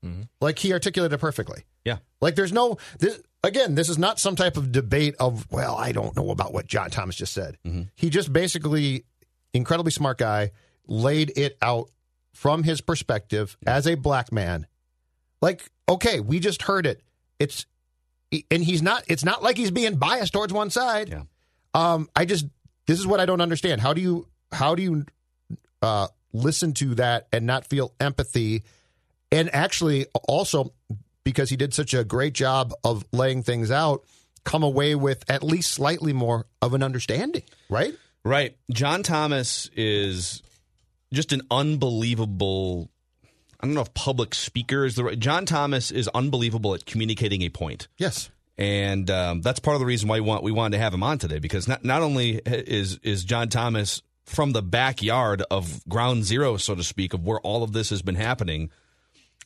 Mm-hmm. 0.04 0.24
Like 0.42 0.58
he 0.58 0.74
articulated 0.74 1.14
it 1.14 1.20
perfectly. 1.20 1.64
Yeah. 1.86 1.98
Like 2.20 2.34
there's 2.36 2.52
no 2.52 2.78
this 2.98 3.22
again, 3.44 3.76
this 3.76 3.90
is 3.90 3.98
not 4.00 4.20
some 4.20 4.36
type 4.36 4.58
of 4.58 4.72
debate 4.72 5.16
of, 5.20 5.52
well, 5.52 5.76
I 5.76 5.92
don't 5.92 6.16
know 6.16 6.32
about 6.32 6.52
what 6.54 6.66
John 6.66 6.90
Thomas 6.90 7.16
just 7.16 7.34
said. 7.34 7.58
Mm-hmm. 7.66 7.84
He 7.96 8.10
just 8.10 8.34
basically 8.34 9.06
incredibly 9.54 9.92
smart 9.92 10.18
guy 10.18 10.52
laid 10.88 11.32
it 11.38 11.58
out 11.62 11.90
from 12.34 12.64
his 12.64 12.82
perspective 12.82 13.56
as 13.68 13.86
a 13.86 13.96
black 13.96 14.32
man. 14.32 14.66
Like, 15.42 15.70
okay, 15.88 16.20
we 16.22 16.40
just 16.40 16.64
heard 16.64 16.86
it. 16.88 17.02
It's 17.38 17.66
and 18.52 18.64
he's 18.64 18.82
not 18.82 19.04
it's 19.08 19.24
not 19.24 19.44
like 19.44 19.58
he's 19.58 19.72
being 19.72 19.96
biased 19.96 20.34
towards 20.34 20.54
one 20.54 20.70
side. 20.70 21.10
Yeah. 21.10 21.24
Um 21.74 22.10
I 22.16 22.26
just 22.26 22.46
this 22.88 23.00
is 23.00 23.08
what 23.08 23.20
I 23.20 23.26
don't 23.26 23.42
understand. 23.42 23.82
How 23.82 23.94
do 23.94 24.02
you 24.02 24.28
how 24.52 24.76
do 24.76 24.84
you 24.84 25.06
uh 25.82 26.08
listen 26.34 26.74
to 26.74 26.96
that 26.96 27.28
and 27.32 27.46
not 27.46 27.66
feel 27.68 27.94
empathy 28.00 28.64
and 29.32 29.54
actually 29.54 30.06
also 30.28 30.74
because 31.24 31.50
he 31.50 31.56
did 31.56 31.74
such 31.74 31.94
a 31.94 32.04
great 32.04 32.34
job 32.34 32.74
of 32.84 33.06
laying 33.12 33.44
things 33.44 33.72
out 33.72 34.04
come 34.44 34.64
away 34.64 34.96
with 34.96 35.24
at 35.30 35.44
least 35.44 35.72
slightly 35.72 36.14
more 36.14 36.46
of 36.62 36.74
an 36.74 36.84
understanding, 36.84 37.44
right? 37.70 37.94
Right. 38.26 38.56
John 38.72 39.04
Thomas 39.04 39.70
is 39.76 40.42
just 41.14 41.32
an 41.34 41.42
unbelievable. 41.50 42.90
I 43.64 43.66
don't 43.66 43.76
know 43.76 43.82
if 43.82 43.94
public 43.94 44.36
speaker 44.36 44.84
is 44.84 44.96
the 44.96 45.06
right. 45.06 45.18
John 45.18 45.46
Thomas 45.46 45.90
is 45.90 46.10
unbelievable 46.14 46.74
at 46.74 46.86
communicating 46.86 47.42
a 47.44 47.50
point. 47.50 47.88
Yes. 47.98 48.30
and 48.58 49.10
um, 49.10 49.42
that's 49.42 49.60
part 49.60 49.76
of 49.76 49.80
the 49.80 49.86
reason 49.86 50.10
why 50.10 50.16
we 50.16 50.22
want 50.28 50.44
we 50.44 50.52
wanted 50.52 50.78
to 50.78 50.84
have 50.84 50.94
him 50.94 51.02
on 51.02 51.18
today 51.18 51.40
because 51.40 51.66
not 51.66 51.86
not 51.86 52.02
only 52.02 52.42
is 52.46 53.00
is 53.04 53.24
John 53.24 53.48
Thomas 53.48 54.02
from 54.26 54.52
the 54.52 54.62
backyard 54.62 55.44
of 55.50 55.82
ground 55.88 56.26
zero, 56.26 56.58
so 56.58 56.76
to 56.76 56.84
speak, 56.84 57.14
of 57.14 57.26
where 57.26 57.40
all 57.40 57.64
of 57.64 57.72
this 57.72 57.90
has 57.90 58.02
been 58.02 58.16
happening, 58.16 58.70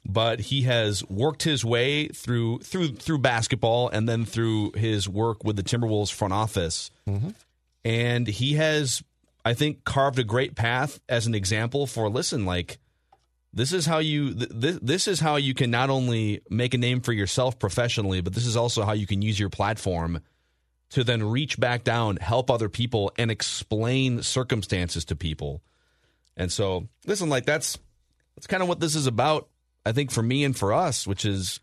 but 0.03 0.39
he 0.39 0.63
has 0.63 1.03
worked 1.07 1.43
his 1.43 1.63
way 1.63 2.07
through 2.07 2.57
through 2.59 2.89
through 2.95 3.19
basketball 3.19 3.87
and 3.89 4.09
then 4.09 4.25
through 4.25 4.71
his 4.71 5.07
work 5.07 5.43
with 5.43 5.57
the 5.57 5.63
Timberwolves 5.63 6.11
front 6.11 6.33
office, 6.33 6.89
and 7.85 8.27
he 8.27 8.53
has, 8.55 9.03
I 9.45 9.53
think, 9.53 9.83
carved 9.83 10.17
a 10.17 10.23
great 10.23 10.55
path 10.55 10.99
as 11.07 11.27
an 11.27 11.35
example 11.35 11.85
for 11.85 12.09
listen 12.09 12.45
like. 12.47 12.79
This 13.57 13.73
is 13.73 13.87
how 13.87 13.97
you 13.97 14.35
th- 14.35 14.61
th- 14.61 14.79
this 14.83 15.07
is 15.07 15.19
how 15.19 15.37
you 15.37 15.55
can 15.55 15.71
not 15.71 15.89
only 15.89 16.43
make 16.47 16.75
a 16.75 16.77
name 16.77 17.01
for 17.01 17.11
yourself 17.11 17.57
professionally, 17.57 18.21
but 18.21 18.35
this 18.35 18.45
is 18.45 18.55
also 18.55 18.83
how 18.83 18.93
you 18.93 19.07
can 19.07 19.23
use 19.23 19.39
your 19.39 19.49
platform 19.49 20.21
to 20.91 21.03
then 21.03 21.23
reach 21.23 21.59
back 21.59 21.83
down, 21.83 22.17
help 22.17 22.51
other 22.51 22.69
people 22.69 23.11
and 23.17 23.31
explain 23.31 24.21
circumstances 24.21 25.05
to 25.05 25.15
people. 25.15 25.63
And 26.37 26.51
so, 26.51 26.87
listen, 27.07 27.29
like 27.29 27.47
that's 27.47 27.79
that's 28.35 28.45
kind 28.45 28.61
of 28.61 28.69
what 28.69 28.79
this 28.79 28.93
is 28.93 29.07
about, 29.07 29.49
I 29.83 29.91
think 29.91 30.11
for 30.11 30.21
me 30.21 30.43
and 30.43 30.55
for 30.55 30.71
us, 30.71 31.07
which 31.07 31.25
is 31.25 31.59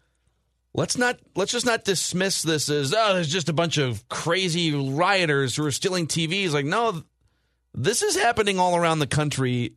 let's 0.75 0.99
not 0.99 1.21
let's 1.37 1.53
just 1.53 1.65
not 1.65 1.85
dismiss 1.85 2.43
this 2.43 2.69
as 2.71 2.93
oh, 2.93 3.15
there's 3.15 3.31
just 3.31 3.49
a 3.49 3.53
bunch 3.53 3.79
of 3.79 4.09
crazy 4.09 4.75
rioters 4.75 5.55
who 5.55 5.65
are 5.65 5.71
stealing 5.71 6.09
TVs. 6.09 6.55
Like, 6.55 6.67
no, 6.67 7.05
this 7.73 8.03
is 8.03 8.17
happening 8.17 8.59
all 8.59 8.75
around 8.75 8.99
the 8.99 9.07
country. 9.07 9.77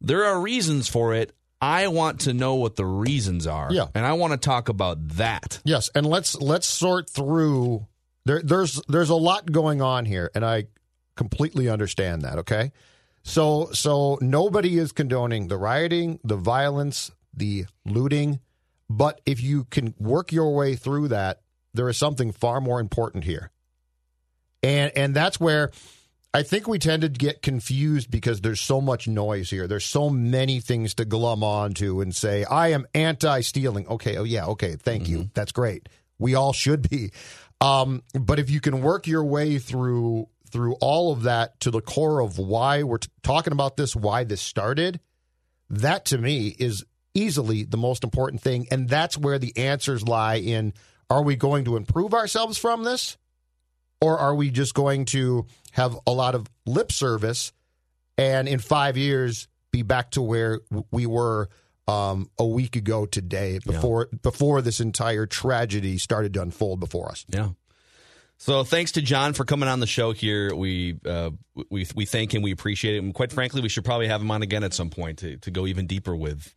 There 0.00 0.24
are 0.24 0.40
reasons 0.40 0.88
for 0.88 1.14
it. 1.14 1.32
I 1.62 1.86
want 1.86 2.22
to 2.22 2.34
know 2.34 2.56
what 2.56 2.74
the 2.74 2.84
reasons 2.84 3.46
are. 3.46 3.68
Yeah. 3.70 3.86
And 3.94 4.04
I 4.04 4.14
want 4.14 4.32
to 4.32 4.36
talk 4.36 4.68
about 4.68 5.08
that. 5.10 5.60
Yes, 5.64 5.90
and 5.94 6.04
let's 6.04 6.34
let's 6.40 6.66
sort 6.66 7.08
through 7.08 7.86
there 8.24 8.42
there's 8.42 8.82
there's 8.88 9.10
a 9.10 9.14
lot 9.14 9.50
going 9.50 9.80
on 9.80 10.04
here 10.04 10.28
and 10.34 10.44
I 10.44 10.66
completely 11.14 11.68
understand 11.68 12.22
that, 12.22 12.38
okay? 12.38 12.72
So 13.22 13.70
so 13.72 14.18
nobody 14.20 14.76
is 14.76 14.90
condoning 14.90 15.46
the 15.46 15.56
rioting, 15.56 16.18
the 16.24 16.36
violence, 16.36 17.12
the 17.32 17.66
looting, 17.86 18.40
but 18.90 19.20
if 19.24 19.40
you 19.40 19.64
can 19.64 19.94
work 19.98 20.32
your 20.32 20.54
way 20.54 20.74
through 20.74 21.08
that, 21.08 21.42
there 21.74 21.88
is 21.88 21.96
something 21.96 22.32
far 22.32 22.60
more 22.60 22.80
important 22.80 23.22
here. 23.22 23.52
And 24.64 24.90
and 24.96 25.14
that's 25.14 25.38
where 25.38 25.70
I 26.34 26.42
think 26.42 26.66
we 26.66 26.78
tend 26.78 27.02
to 27.02 27.08
get 27.10 27.42
confused 27.42 28.10
because 28.10 28.40
there's 28.40 28.60
so 28.60 28.80
much 28.80 29.06
noise 29.06 29.50
here. 29.50 29.66
There's 29.66 29.84
so 29.84 30.08
many 30.08 30.60
things 30.60 30.94
to 30.94 31.04
glum 31.04 31.44
onto 31.44 32.00
and 32.00 32.14
say, 32.14 32.44
I 32.44 32.68
am 32.68 32.86
anti 32.94 33.42
stealing. 33.42 33.86
Okay, 33.86 34.16
oh 34.16 34.24
yeah, 34.24 34.46
okay, 34.46 34.76
thank 34.76 35.08
you. 35.08 35.30
That's 35.34 35.52
great. 35.52 35.88
We 36.18 36.34
all 36.34 36.52
should 36.52 36.88
be. 36.88 37.10
Um, 37.60 38.02
but 38.18 38.38
if 38.38 38.50
you 38.50 38.60
can 38.60 38.80
work 38.80 39.06
your 39.06 39.24
way 39.24 39.58
through 39.58 40.28
through 40.50 40.74
all 40.80 41.12
of 41.12 41.22
that 41.22 41.58
to 41.60 41.70
the 41.70 41.80
core 41.80 42.20
of 42.20 42.38
why 42.38 42.82
we're 42.82 42.98
t- 42.98 43.08
talking 43.22 43.52
about 43.52 43.76
this, 43.76 43.96
why 43.96 44.24
this 44.24 44.42
started, 44.42 45.00
that 45.70 46.04
to 46.06 46.18
me 46.18 46.48
is 46.58 46.84
easily 47.14 47.64
the 47.64 47.78
most 47.78 48.04
important 48.04 48.42
thing. 48.42 48.66
And 48.70 48.88
that's 48.88 49.16
where 49.16 49.38
the 49.38 49.56
answers 49.56 50.06
lie 50.06 50.36
in 50.36 50.74
are 51.08 51.22
we 51.22 51.36
going 51.36 51.64
to 51.64 51.76
improve 51.76 52.14
ourselves 52.14 52.58
from 52.58 52.84
this? 52.84 53.16
Or 54.02 54.18
are 54.18 54.34
we 54.34 54.50
just 54.50 54.74
going 54.74 55.04
to 55.06 55.46
have 55.72 55.96
a 56.06 56.12
lot 56.12 56.34
of 56.34 56.48
lip 56.66 56.90
service 56.90 57.52
and 58.18 58.48
in 58.48 58.58
five 58.58 58.96
years 58.96 59.46
be 59.70 59.82
back 59.82 60.10
to 60.12 60.22
where 60.22 60.60
we 60.90 61.06
were 61.06 61.48
um, 61.86 62.28
a 62.38 62.44
week 62.44 62.74
ago 62.76 63.06
today 63.06 63.60
before 63.64 64.08
before 64.22 64.60
this 64.60 64.80
entire 64.80 65.26
tragedy 65.26 65.98
started 65.98 66.34
to 66.34 66.42
unfold 66.42 66.80
before 66.80 67.10
us? 67.10 67.24
Yeah. 67.28 67.50
So 68.38 68.64
thanks 68.64 68.90
to 68.92 69.02
John 69.02 69.34
for 69.34 69.44
coming 69.44 69.68
on 69.68 69.78
the 69.78 69.86
show 69.86 70.10
here. 70.10 70.52
We 70.52 70.98
uh, 71.06 71.30
we 71.70 71.86
we 71.94 72.04
thank 72.04 72.34
him. 72.34 72.42
We 72.42 72.50
appreciate 72.50 72.96
it. 72.96 73.04
And 73.04 73.14
quite 73.14 73.30
frankly, 73.30 73.62
we 73.62 73.68
should 73.68 73.84
probably 73.84 74.08
have 74.08 74.20
him 74.20 74.32
on 74.32 74.42
again 74.42 74.64
at 74.64 74.74
some 74.74 74.90
point 74.90 75.18
to, 75.18 75.36
to 75.36 75.50
go 75.52 75.64
even 75.66 75.86
deeper 75.86 76.16
with 76.16 76.52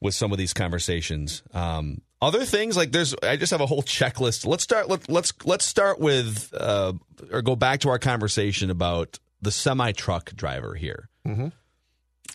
with 0.00 0.14
some 0.14 0.32
of 0.32 0.38
these 0.38 0.52
conversations. 0.52 1.42
Um, 1.52 2.02
other 2.20 2.44
things 2.44 2.76
like 2.76 2.92
there's, 2.92 3.14
I 3.22 3.36
just 3.36 3.50
have 3.52 3.60
a 3.60 3.66
whole 3.66 3.82
checklist. 3.82 4.46
Let's 4.46 4.64
start. 4.64 4.88
Let, 4.88 5.08
let's 5.08 5.32
let's 5.44 5.64
start 5.64 6.00
with 6.00 6.52
uh, 6.58 6.94
or 7.30 7.42
go 7.42 7.56
back 7.56 7.80
to 7.80 7.90
our 7.90 7.98
conversation 7.98 8.70
about 8.70 9.18
the 9.40 9.50
semi 9.50 9.92
truck 9.92 10.32
driver 10.34 10.74
here. 10.74 11.08
Mm-hmm. 11.26 11.48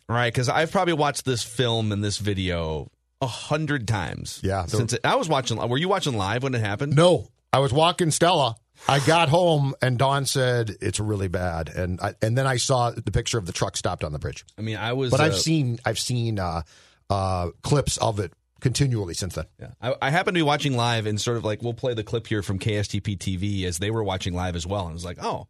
Right, 0.09 0.33
because 0.33 0.49
I've 0.49 0.71
probably 0.71 0.93
watched 0.93 1.25
this 1.25 1.43
film 1.43 1.91
and 1.91 2.03
this 2.03 2.17
video 2.17 2.91
a 3.21 3.27
hundred 3.27 3.87
times. 3.87 4.39
Yeah, 4.43 4.65
since 4.65 4.93
it, 4.93 5.01
I 5.03 5.15
was 5.15 5.29
watching. 5.29 5.57
Were 5.57 5.77
you 5.77 5.87
watching 5.89 6.17
live 6.17 6.43
when 6.43 6.55
it 6.55 6.61
happened? 6.61 6.95
No, 6.95 7.27
I 7.51 7.59
was 7.59 7.71
walking 7.71 8.11
Stella. 8.11 8.55
I 8.87 8.99
got 8.99 9.29
home 9.29 9.75
and 9.81 9.97
Don 9.97 10.25
said 10.25 10.75
it's 10.81 10.99
really 10.99 11.29
bad, 11.29 11.69
and 11.69 12.01
I, 12.01 12.15
and 12.21 12.37
then 12.37 12.45
I 12.47 12.57
saw 12.57 12.91
the 12.91 13.11
picture 13.11 13.37
of 13.37 13.45
the 13.45 13.53
truck 13.53 13.77
stopped 13.77 14.03
on 14.03 14.11
the 14.11 14.19
bridge. 14.19 14.45
I 14.57 14.61
mean, 14.61 14.77
I 14.77 14.93
was. 14.93 15.11
But 15.11 15.21
I've 15.21 15.33
uh, 15.33 15.37
seen 15.37 15.79
I've 15.85 15.99
seen 15.99 16.37
uh, 16.37 16.63
uh, 17.09 17.49
clips 17.61 17.97
of 17.97 18.19
it 18.19 18.33
continually 18.59 19.13
since 19.13 19.35
then. 19.35 19.45
Yeah. 19.59 19.71
I, 19.81 19.95
I 20.01 20.09
happened 20.09 20.35
to 20.35 20.39
be 20.39 20.43
watching 20.43 20.75
live 20.75 21.05
and 21.05 21.19
sort 21.19 21.37
of 21.37 21.43
like 21.43 21.61
we'll 21.61 21.73
play 21.73 21.93
the 21.93 22.03
clip 22.03 22.27
here 22.27 22.41
from 22.41 22.59
KSTP 22.59 23.17
TV 23.17 23.65
as 23.65 23.77
they 23.77 23.91
were 23.91 24.03
watching 24.03 24.33
live 24.33 24.55
as 24.55 24.65
well. 24.65 24.83
And 24.83 24.91
it 24.91 24.93
was 24.93 25.05
like, 25.05 25.19
oh, 25.21 25.47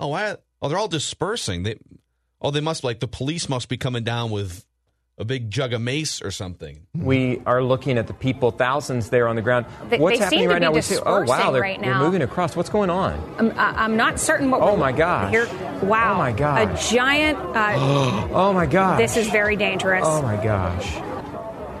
oh, 0.00 0.08
why? 0.08 0.36
Oh, 0.62 0.68
they're 0.68 0.78
all 0.78 0.88
dispersing. 0.88 1.64
They, 1.64 1.78
oh, 2.40 2.50
they 2.50 2.60
must 2.60 2.84
like 2.84 3.00
the 3.00 3.08
police 3.08 3.48
must 3.48 3.68
be 3.68 3.76
coming 3.76 4.04
down 4.04 4.30
with 4.30 4.64
a 5.18 5.24
big 5.24 5.50
jug 5.50 5.72
of 5.72 5.80
mace 5.80 6.22
or 6.22 6.30
something. 6.30 6.86
We 6.94 7.42
are 7.44 7.62
looking 7.62 7.98
at 7.98 8.06
the 8.06 8.14
people, 8.14 8.50
thousands 8.52 9.10
there 9.10 9.26
on 9.28 9.36
the 9.36 9.42
ground. 9.42 9.66
They- 9.88 9.98
What's 9.98 10.18
they 10.18 10.24
happening 10.24 10.40
seem 10.40 10.48
to 10.48 10.54
right 10.54 10.60
be 10.60 10.66
now? 10.66 10.72
We 10.72 10.80
see, 10.80 10.98
oh 11.04 11.22
wow, 11.22 11.50
they're, 11.50 11.60
right 11.62 11.80
they're 11.80 11.98
moving 11.98 12.22
across. 12.22 12.54
What's 12.54 12.68
going 12.70 12.90
on? 12.90 13.14
I'm, 13.38 13.50
I- 13.58 13.84
I'm 13.84 13.96
not 13.96 14.20
certain 14.20 14.50
what. 14.50 14.60
Oh, 14.60 14.66
we're- 14.68 14.78
my 14.78 14.92
gosh. 14.92 15.30
Here, 15.30 15.46
wow. 15.82 16.14
Oh, 16.14 16.18
my 16.18 16.32
gosh. 16.32 16.90
A 16.90 16.94
giant. 16.94 17.38
Uh, 17.38 18.28
Oh 18.32 18.52
my 18.52 18.66
gosh. 18.66 18.98
this 18.98 19.16
is 19.16 19.28
very 19.28 19.56
dangerous. 19.56 20.04
Oh 20.06 20.22
my 20.22 20.36
gosh. 20.42 20.86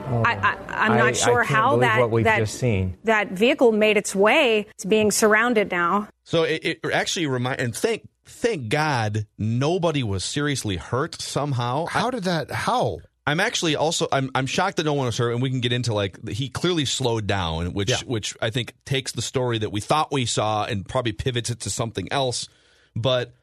I, 0.08 0.36
I, 0.36 0.56
I'm 0.86 0.96
not 0.96 1.08
I 1.08 1.12
sure 1.12 1.44
can't 1.44 1.48
how 1.48 1.76
that 1.78 2.00
what 2.00 2.10
we've 2.10 2.24
that 2.24 2.38
just 2.38 2.58
seen. 2.58 2.96
that 3.04 3.32
vehicle 3.32 3.72
made 3.72 3.98
its 3.98 4.14
way. 4.14 4.66
It's 4.70 4.84
being 4.86 5.10
surrounded 5.10 5.70
now. 5.70 6.08
So 6.24 6.44
it, 6.44 6.64
it 6.64 6.80
actually 6.92 7.26
remind 7.26 7.60
and 7.60 7.76
thank 7.76 8.08
thank 8.24 8.70
God 8.70 9.26
nobody 9.36 10.02
was 10.02 10.24
seriously 10.24 10.76
hurt 10.76 11.20
somehow. 11.20 11.86
How 11.86 12.10
did 12.10 12.24
that? 12.24 12.50
How? 12.50 12.98
I'm 13.28 13.40
actually 13.40 13.76
also 13.76 14.08
I'm 14.10 14.30
I'm 14.34 14.46
shocked 14.46 14.78
that 14.78 14.84
no 14.84 14.94
one 14.94 15.06
was 15.06 15.18
hurt, 15.18 15.32
and 15.32 15.42
we 15.42 15.50
can 15.50 15.60
get 15.60 15.72
into 15.72 15.92
like 15.92 16.26
he 16.28 16.48
clearly 16.48 16.84
slowed 16.84 17.26
down, 17.26 17.74
which 17.74 17.90
Yeah. 17.90 17.98
which 18.06 18.34
I 18.40 18.50
think 18.50 18.72
takes 18.84 19.12
the 19.12 19.22
story 19.22 19.58
that 19.58 19.70
we 19.70 19.80
thought 19.80 20.10
we 20.10 20.24
saw 20.26 20.64
and 20.64 20.88
probably 20.88 21.12
pivots 21.12 21.50
it 21.50 21.60
to 21.60 21.70
something 21.70 22.10
else. 22.10 22.48
But 22.96 23.34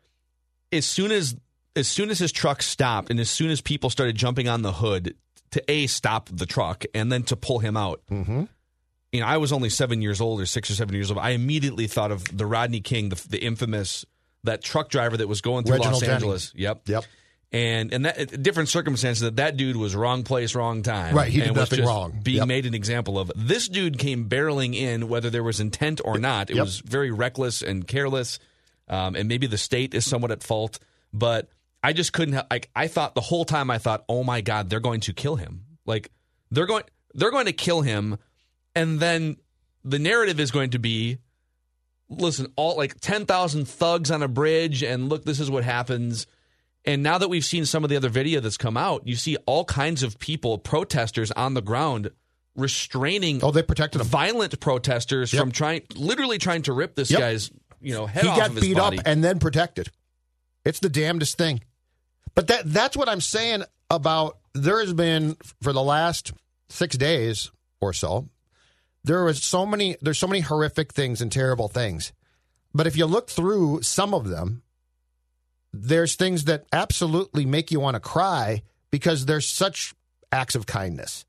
as 0.72 0.86
soon 0.86 1.12
as 1.12 1.36
as 1.76 1.88
soon 1.88 2.10
as 2.10 2.20
his 2.20 2.32
truck 2.32 2.62
stopped, 2.64 3.10
and 3.12 3.20
as 3.20 3.30
soon 3.30 3.52
as 3.52 3.62
people 3.62 3.90
started 3.90 4.16
jumping 4.16 4.48
on 4.48 4.62
the 4.64 4.72
hood 4.74 5.16
to 5.52 5.64
a 5.72 5.88
stop 5.88 6.30
the 6.32 6.46
truck 6.46 6.84
and 6.96 7.12
then 7.12 7.24
to 7.24 7.36
pull 7.36 7.60
him 7.60 7.78
out, 7.78 8.02
Mm-hmm. 8.10 8.44
you 9.12 9.20
know, 9.20 9.26
I 9.28 9.38
was 9.38 9.52
only 9.52 9.70
seven 9.70 10.02
years 10.02 10.20
old 10.20 10.42
or 10.42 10.46
six 10.46 10.72
or 10.72 10.74
seven 10.76 10.96
years 10.96 11.12
old. 11.12 11.20
I 11.20 11.30
immediately 11.32 11.88
thought 11.88 12.12
of 12.12 12.24
the 12.36 12.46
Rodney 12.46 12.82
King, 12.82 13.10
the, 13.10 13.22
the 13.30 13.44
infamous 13.44 14.04
that 14.44 14.62
truck 14.64 14.90
driver 14.90 15.18
that 15.18 15.28
was 15.28 15.42
going 15.42 15.64
through 15.64 15.74
Reginald 15.76 15.94
Los 15.94 16.02
Jennings. 16.02 16.16
Angeles. 16.24 16.52
Yep, 16.56 16.82
Yep. 16.88 17.04
And 17.52 17.94
and 17.94 18.06
that 18.06 18.42
different 18.42 18.70
circumstances 18.70 19.22
that 19.22 19.36
that 19.38 19.56
dude 19.58 19.76
was 19.78 19.96
wrong 19.96 20.24
place, 20.24 20.56
wrong 20.56 20.84
time. 20.84 21.16
Right, 21.16 21.32
he 21.32 21.40
did 21.40 21.48
and 21.50 21.58
was 21.58 21.72
nothing 21.72 21.86
wrong. 21.86 22.20
Being 22.24 22.38
Yep. 22.40 22.48
made 22.48 22.66
an 22.66 22.74
example 22.74 23.18
of. 23.20 23.32
This 23.36 23.68
dude 23.68 23.98
came 23.98 24.28
barreling 24.30 24.76
in, 24.76 25.08
whether 25.08 25.30
there 25.30 25.44
was 25.44 25.60
intent 25.60 26.02
or 26.04 26.18
not. 26.18 26.50
It 26.50 26.56
Yep. 26.58 26.66
was 26.66 26.80
very 26.80 27.12
reckless 27.12 27.62
and 27.62 27.88
careless, 27.88 28.40
um, 28.88 29.16
and 29.16 29.28
maybe 29.30 29.48
the 29.48 29.58
state 29.58 29.94
is 29.94 30.06
somewhat 30.06 30.32
at 30.32 30.44
fault. 30.44 30.80
But 31.14 31.50
I 31.84 31.94
just 31.94 32.14
couldn't. 32.14 32.36
Like 32.52 32.70
I 32.76 32.88
thought 32.88 33.16
the 33.16 33.22
whole 33.22 33.46
time, 33.46 33.70
I 33.72 33.78
thought, 33.78 34.04
oh 34.10 34.24
my 34.24 34.42
god, 34.42 34.70
they're 34.70 34.80
going 34.80 35.02
to 35.02 35.14
kill 35.14 35.36
him. 35.38 35.62
Like 35.86 36.10
they're 36.52 36.66
going, 36.66 36.84
they're 37.14 37.32
going 37.32 37.46
to 37.46 37.54
kill 37.54 37.82
him, 37.82 38.18
and 38.76 39.00
then 39.00 39.38
the 39.84 40.00
narrative 40.00 40.40
is 40.40 40.52
going 40.52 40.72
to 40.72 40.80
be 40.80 41.20
listen, 42.10 42.52
all 42.56 42.78
like 42.78 43.00
10,000 43.00 43.68
thugs 43.68 44.12
on 44.12 44.22
a 44.22 44.28
bridge, 44.28 44.84
and 44.84 45.10
look, 45.10 45.26
this 45.26 45.40
is 45.40 45.50
what 45.50 45.64
happens. 45.64 46.28
And 46.88 47.02
now 47.02 47.18
that 47.18 47.30
we've 47.30 47.44
seen 47.46 47.66
some 47.66 47.84
of 47.84 47.90
the 47.90 47.96
other 47.98 48.10
video 48.10 48.40
that's 48.42 48.58
come 48.58 48.78
out, 48.78 49.08
you 49.08 49.16
see 49.16 49.38
all 49.46 49.66
kinds 49.66 50.04
of 50.04 50.20
people, 50.20 50.58
protesters 50.60 51.32
on 51.32 51.54
the 51.56 51.62
ground, 51.62 52.12
restraining 52.56 53.44
Oh, 53.44 53.52
they 53.52 53.64
protected 53.64 54.02
him. 54.02 54.08
violent 54.08 54.60
protesters 54.60 55.34
Yep. 55.34 55.40
from 55.42 55.52
trying, 55.52 55.82
literally 55.96 56.38
trying 56.38 56.62
to 56.64 56.74
rip 56.74 56.96
this 56.96 57.10
Yep. 57.12 57.20
guy's, 57.20 57.52
you 57.82 57.94
know, 57.94 58.06
head 58.06 58.24
he 58.24 58.30
off 58.30 58.38
got 58.38 58.50
of 58.52 58.56
beat 58.62 58.76
body. 58.78 59.00
up 59.00 59.08
and 59.08 59.24
then 59.24 59.40
protected. 59.40 59.90
It's 60.64 60.80
the 60.80 60.90
damnedest 60.90 61.38
thing. 61.38 61.62
But 62.34 62.48
that 62.48 62.72
that's 62.72 62.98
what 62.98 63.08
I'm 63.10 63.22
saying 63.22 63.64
about 63.90 64.38
there 64.54 64.80
has 64.80 64.94
been 64.94 65.38
for 65.62 65.74
the 65.74 65.84
last 65.84 66.34
six 66.70 66.98
days 66.98 67.52
or 67.82 67.94
so, 67.94 68.30
there 69.04 69.24
was 69.24 69.42
so 69.44 69.66
many 69.66 69.96
there's 70.02 70.18
so 70.18 70.28
many 70.28 70.42
horrific 70.42 70.92
things 70.94 71.22
and 71.22 71.32
terrible 71.32 71.68
things. 71.68 72.12
But 72.74 72.88
if 72.88 72.98
you 72.98 73.06
look 73.06 73.30
through 73.30 73.82
some 73.84 74.14
of 74.14 74.28
them, 74.28 74.64
there's 75.84 76.16
things 76.16 76.46
that 76.46 76.66
absolutely 76.72 77.46
make 77.46 77.72
you 77.72 77.80
want 77.80 77.96
to 77.96 78.00
cry 78.00 78.62
because 78.92 79.26
there's 79.26 79.48
such 79.48 79.94
acts 80.32 80.56
of 80.56 80.66
kindness. 80.66 81.26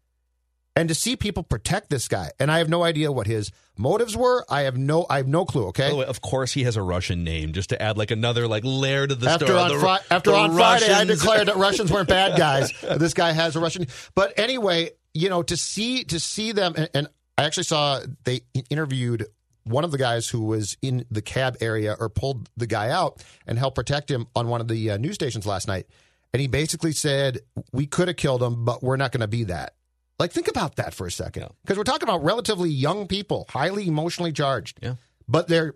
And 0.78 0.90
to 0.90 0.94
see 0.94 1.16
people 1.16 1.42
protect 1.42 1.88
this 1.88 2.06
guy, 2.06 2.30
and 2.38 2.52
I 2.52 2.58
have 2.58 2.68
no 2.68 2.82
idea 2.84 3.10
what 3.10 3.26
his 3.26 3.50
motives 3.78 4.14
were. 4.14 4.44
I 4.50 4.62
have 4.62 4.76
no, 4.76 5.06
I 5.08 5.16
have 5.16 5.26
no 5.26 5.46
clue. 5.46 5.68
Okay, 5.68 5.84
By 5.84 5.88
the 5.90 5.96
way, 5.96 6.04
of 6.04 6.20
course, 6.20 6.52
he 6.52 6.64
has 6.64 6.76
a 6.76 6.82
Russian 6.82 7.24
name, 7.24 7.52
just 7.54 7.70
to 7.70 7.80
add 7.80 7.96
like 7.96 8.10
another 8.10 8.46
like 8.46 8.62
layer 8.62 9.06
to 9.06 9.14
the 9.14 9.30
after 9.30 9.46
story. 9.46 9.58
on, 9.58 9.68
The- 9.72 9.78
Fri- 9.78 10.06
after 10.16 10.30
the 10.32 10.36
on 10.36 10.54
Friday, 10.54 10.92
I 10.92 11.04
declared 11.04 11.48
that 11.48 11.56
Russians 11.56 11.90
weren't 11.90 12.08
bad 12.10 12.36
guys. 12.38 12.72
this 12.98 13.14
guy 13.14 13.32
has 13.32 13.56
a 13.56 13.60
Russian. 13.60 13.86
But 14.14 14.38
anyway, 14.38 14.90
you 15.14 15.30
know, 15.30 15.42
to 15.44 15.56
see 15.56 16.04
to 16.04 16.20
see 16.20 16.52
them, 16.52 16.74
and, 16.76 16.90
and 16.92 17.08
I 17.38 17.44
actually 17.44 17.64
saw 17.64 18.00
they 18.24 18.42
interviewed 18.68 19.26
one 19.66 19.84
of 19.84 19.90
the 19.90 19.98
guys 19.98 20.28
who 20.28 20.42
was 20.42 20.76
in 20.80 21.04
the 21.10 21.20
cab 21.22 21.56
area 21.60 21.94
or 21.98 22.08
pulled 22.08 22.48
the 22.56 22.66
guy 22.66 22.88
out 22.90 23.22
and 23.46 23.58
helped 23.58 23.74
protect 23.74 24.10
him 24.10 24.26
on 24.34 24.48
one 24.48 24.60
of 24.60 24.68
the 24.68 24.90
uh, 24.92 24.96
news 24.96 25.14
stations 25.16 25.46
last 25.46 25.66
night, 25.68 25.86
and 26.32 26.40
he 26.40 26.46
basically 26.46 26.92
said, 26.92 27.40
"We 27.72 27.86
could 27.86 28.08
have 28.08 28.16
killed 28.16 28.42
him, 28.42 28.64
but 28.64 28.82
we're 28.82 28.96
not 28.96 29.12
going 29.12 29.22
to 29.22 29.28
be 29.28 29.44
that." 29.44 29.74
Like, 30.18 30.32
think 30.32 30.48
about 30.48 30.76
that 30.76 30.94
for 30.94 31.06
a 31.06 31.10
second, 31.10 31.42
Yeah. 31.42 31.48
because 31.62 31.76
we're 31.76 31.84
talking 31.84 32.08
about 32.08 32.24
relatively 32.24 32.70
young 32.70 33.06
people, 33.06 33.44
highly 33.50 33.86
emotionally 33.86 34.32
charged. 34.32 34.78
Yeah. 34.82 34.94
But 35.28 35.48
they're, 35.48 35.74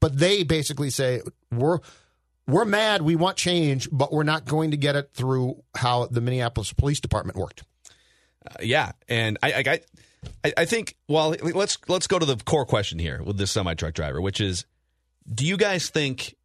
but 0.00 0.18
they 0.18 0.42
basically 0.42 0.90
say 0.90 1.20
we're 1.52 1.78
we're 2.46 2.64
mad, 2.64 3.02
we 3.02 3.14
want 3.14 3.36
change, 3.36 3.88
but 3.92 4.10
we're 4.12 4.22
not 4.22 4.46
going 4.46 4.70
to 4.70 4.76
get 4.78 4.96
it 4.96 5.10
through 5.12 5.62
how 5.76 6.06
the 6.06 6.20
Minneapolis 6.22 6.72
Police 6.72 6.98
Department 7.00 7.36
worked. 7.36 7.62
yeah, 8.60 8.92
and 9.06 9.36
I, 9.42 9.52
I, 9.52 9.62
I, 9.66 9.80
I 10.56 10.64
think. 10.64 10.96
Well, 11.08 11.34
let's 11.54 11.78
let's 11.88 12.06
go 12.06 12.18
to 12.18 12.26
the 12.26 12.36
core 12.36 12.66
question 12.66 12.98
here 12.98 13.22
with 13.22 13.38
this 13.38 13.50
semi 13.50 13.74
truck 13.74 13.94
driver, 13.94 14.20
which 14.20 14.40
is, 14.40 14.64
do 15.32 15.44
you 15.44 15.56
guys 15.56 15.88
think 15.90 16.36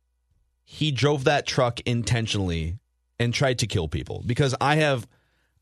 he 0.64 0.92
drove 0.92 1.24
that 1.26 1.46
truck 1.46 1.80
intentionally 1.82 2.80
and 3.20 3.34
tried 3.34 3.60
to 3.60 3.68
kill 3.68 3.88
people? 3.88 4.24
Because 4.26 4.56
I 4.60 4.76
have, 4.78 5.08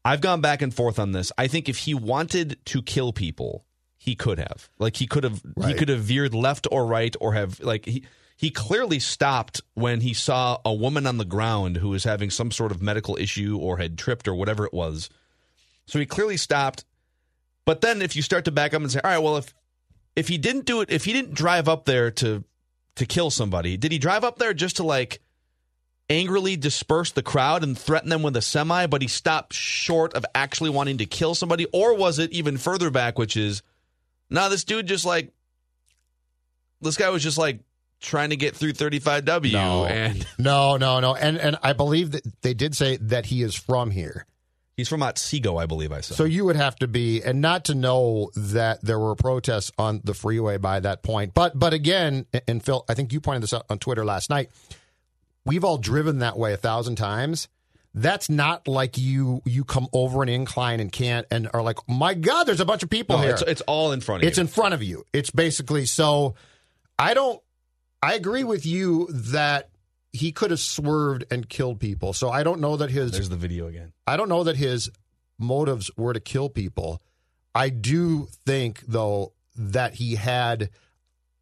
I've 0.04 0.22
gone 0.22 0.42
back 0.42 0.62
and 0.62 0.74
forth 0.74 1.00
on 1.00 1.12
this. 1.12 1.32
I 1.38 1.48
think 1.48 1.70
if 1.70 1.78
he 1.80 1.94
wanted 1.94 2.58
to 2.66 2.82
kill 2.82 3.14
people, 3.14 3.66
he 3.98 4.16
could 4.16 4.40
have. 4.40 4.70
Like 4.80 4.96
he 4.98 5.08
could 5.08 5.24
have, 5.24 5.42
he 5.66 5.74
could 5.74 5.90
have 5.90 6.02
veered 6.02 6.34
left 6.34 6.68
or 6.72 6.86
right, 6.86 7.16
or 7.22 7.34
have 7.34 7.60
like 7.60 7.86
he. 7.86 8.06
He 8.38 8.50
clearly 8.50 8.98
stopped 8.98 9.62
when 9.76 10.02
he 10.02 10.16
saw 10.16 10.58
a 10.66 10.74
woman 10.74 11.06
on 11.06 11.20
the 11.20 11.26
ground 11.26 11.78
who 11.78 11.90
was 11.90 12.06
having 12.06 12.32
some 12.32 12.50
sort 12.50 12.72
of 12.72 12.82
medical 12.82 13.16
issue 13.16 13.60
or 13.62 13.78
had 13.78 14.00
tripped 14.00 14.28
or 14.28 14.34
whatever 14.34 14.66
it 14.66 14.74
was. 14.74 15.12
So 15.86 16.00
he 16.00 16.08
clearly 16.08 16.38
stopped. 16.38 16.84
But 17.66 17.82
then 17.82 18.02
if 18.02 18.16
you 18.16 18.22
start 18.22 18.46
to 18.46 18.52
back 18.52 18.74
up 18.74 18.82
and 18.82 18.92
say, 18.92 19.00
all 19.04 19.12
right, 19.12 19.20
well, 19.20 19.38
if 19.38 19.54
if 20.16 20.28
he 20.28 20.38
didn't 20.38 20.66
do 20.66 20.82
it, 20.82 20.90
if 20.90 21.06
he 21.06 21.14
didn't 21.14 21.34
drive 21.34 21.68
up 21.70 21.86
there 21.86 22.12
to 22.12 22.44
to 22.96 23.06
kill 23.06 23.30
somebody, 23.30 23.78
did 23.78 23.92
he 23.92 23.98
drive 23.98 24.24
up 24.24 24.38
there 24.38 24.54
just 24.54 24.78
to 24.78 24.84
like 24.84 25.22
angrily 26.10 26.58
disperse 26.58 27.12
the 27.12 27.24
crowd 27.24 27.64
and 27.64 27.78
threaten 27.78 28.10
them 28.10 28.22
with 28.22 28.36
a 28.36 28.42
semi, 28.42 28.86
but 28.88 29.02
he 29.02 29.08
stopped 29.08 29.54
short 29.54 30.14
of 30.14 30.26
actually 30.36 30.70
wanting 30.70 30.98
to 30.98 31.06
kill 31.06 31.34
somebody? 31.36 31.66
Or 31.72 31.96
was 31.96 32.20
it 32.20 32.32
even 32.32 32.58
further 32.58 32.90
back, 32.90 33.18
which 33.18 33.38
is 33.38 33.62
no, 34.30 34.50
this 34.50 34.64
dude 34.64 34.88
just 34.88 35.06
like 35.06 35.32
this 36.82 36.98
guy 36.98 37.10
was 37.10 37.24
just 37.24 37.38
like 37.38 37.60
trying 38.00 38.32
to 38.32 38.36
get 38.36 38.56
through 38.56 38.74
35W 38.74 39.52
No. 39.54 39.86
and 39.86 40.26
No, 40.40 40.76
no, 40.78 41.00
no, 41.00 41.16
and 41.16 41.38
and 41.38 41.58
I 41.62 41.74
believe 41.74 42.12
that 42.12 42.24
they 42.42 42.54
did 42.54 42.76
say 42.76 42.98
that 42.98 43.28
he 43.28 43.44
is 43.44 43.54
from 43.56 43.92
here. 43.92 44.26
He's 44.78 44.88
from 44.90 45.02
Otsego, 45.04 45.58
I 45.58 45.66
believe 45.66 45.92
I 45.92 46.02
saw. 46.02 46.16
So 46.16 46.24
you 46.24 46.46
would 46.46 46.56
have 46.56 46.76
to 46.78 46.88
be, 46.88 47.22
and 47.24 47.42
not 47.42 47.66
to 47.66 47.76
know 47.76 48.32
that 48.36 48.82
there 48.82 49.00
were 49.00 49.16
protests 49.16 49.72
on 49.78 50.02
the 50.04 50.14
freeway 50.14 50.58
by 50.58 50.80
that 50.80 51.04
point. 51.04 51.34
But 51.34 51.58
but 51.58 51.74
again, 51.74 52.26
and 52.48 52.64
Phil, 52.64 52.84
I 52.90 52.94
think 52.94 53.14
you 53.14 53.20
pointed 53.22 53.44
this 53.44 53.54
out 53.54 53.66
on 53.70 53.80
Twitter 53.80 54.06
last 54.06 54.30
night. 54.30 54.50
We've 55.46 55.64
all 55.64 55.78
driven 55.78 56.20
that 56.20 56.38
way 56.38 56.54
a 56.54 56.58
thousand 56.58 56.96
times. 56.98 57.48
That's 57.94 58.30
not 58.30 58.68
like 58.70 58.98
you 58.98 59.42
you 59.46 59.66
come 59.66 59.88
over 59.92 60.24
an 60.24 60.30
incline 60.30 60.80
and 60.80 60.90
can't 60.92 61.28
and 61.30 61.50
are 61.54 61.62
like, 61.62 61.78
my 61.90 62.14
God, 62.14 62.46
there's 62.46 62.62
a 62.62 62.66
bunch 62.66 62.84
of 62.84 62.90
people 62.90 63.18
No, 63.18 63.24
here. 63.24 63.32
it's, 63.34 63.42
it's 63.42 63.62
all 63.62 63.92
in 63.92 64.00
front 64.00 64.24
of 64.24 64.28
It's 64.30 64.38
you. 64.38 64.42
in 64.44 64.48
front 64.48 64.74
of 64.74 64.82
you. 64.82 65.04
It's 65.12 65.30
basically 65.32 65.86
so. 65.86 66.36
I 66.98 67.14
don't. 67.14 67.42
I 68.02 68.14
agree 68.14 68.44
with 68.46 68.66
you 68.66 69.08
that 69.12 69.71
he 70.14 70.32
could 70.32 70.52
have 70.52 70.60
swerved 70.60 71.26
and 71.32 71.48
killed 71.48 71.80
people. 71.80 72.14
So 72.14 72.30
I 72.30 72.44
don't 72.44 72.60
know 72.60 72.78
that 72.78 72.90
his 72.90 73.12
There's 73.12 73.30
the 73.30 73.36
video 73.36 73.68
again. 73.68 73.94
I 74.06 74.18
don't 74.18 74.30
know 74.30 74.44
that 74.44 74.58
his 74.58 74.90
motives 75.38 75.90
were 75.98 76.14
to 76.14 76.20
kill 76.20 76.50
people. 76.50 77.02
I 77.56 77.70
do 77.70 78.28
think, 78.46 78.82
though, 78.88 79.34
that 79.56 79.96
he 79.96 80.16
had 80.16 80.70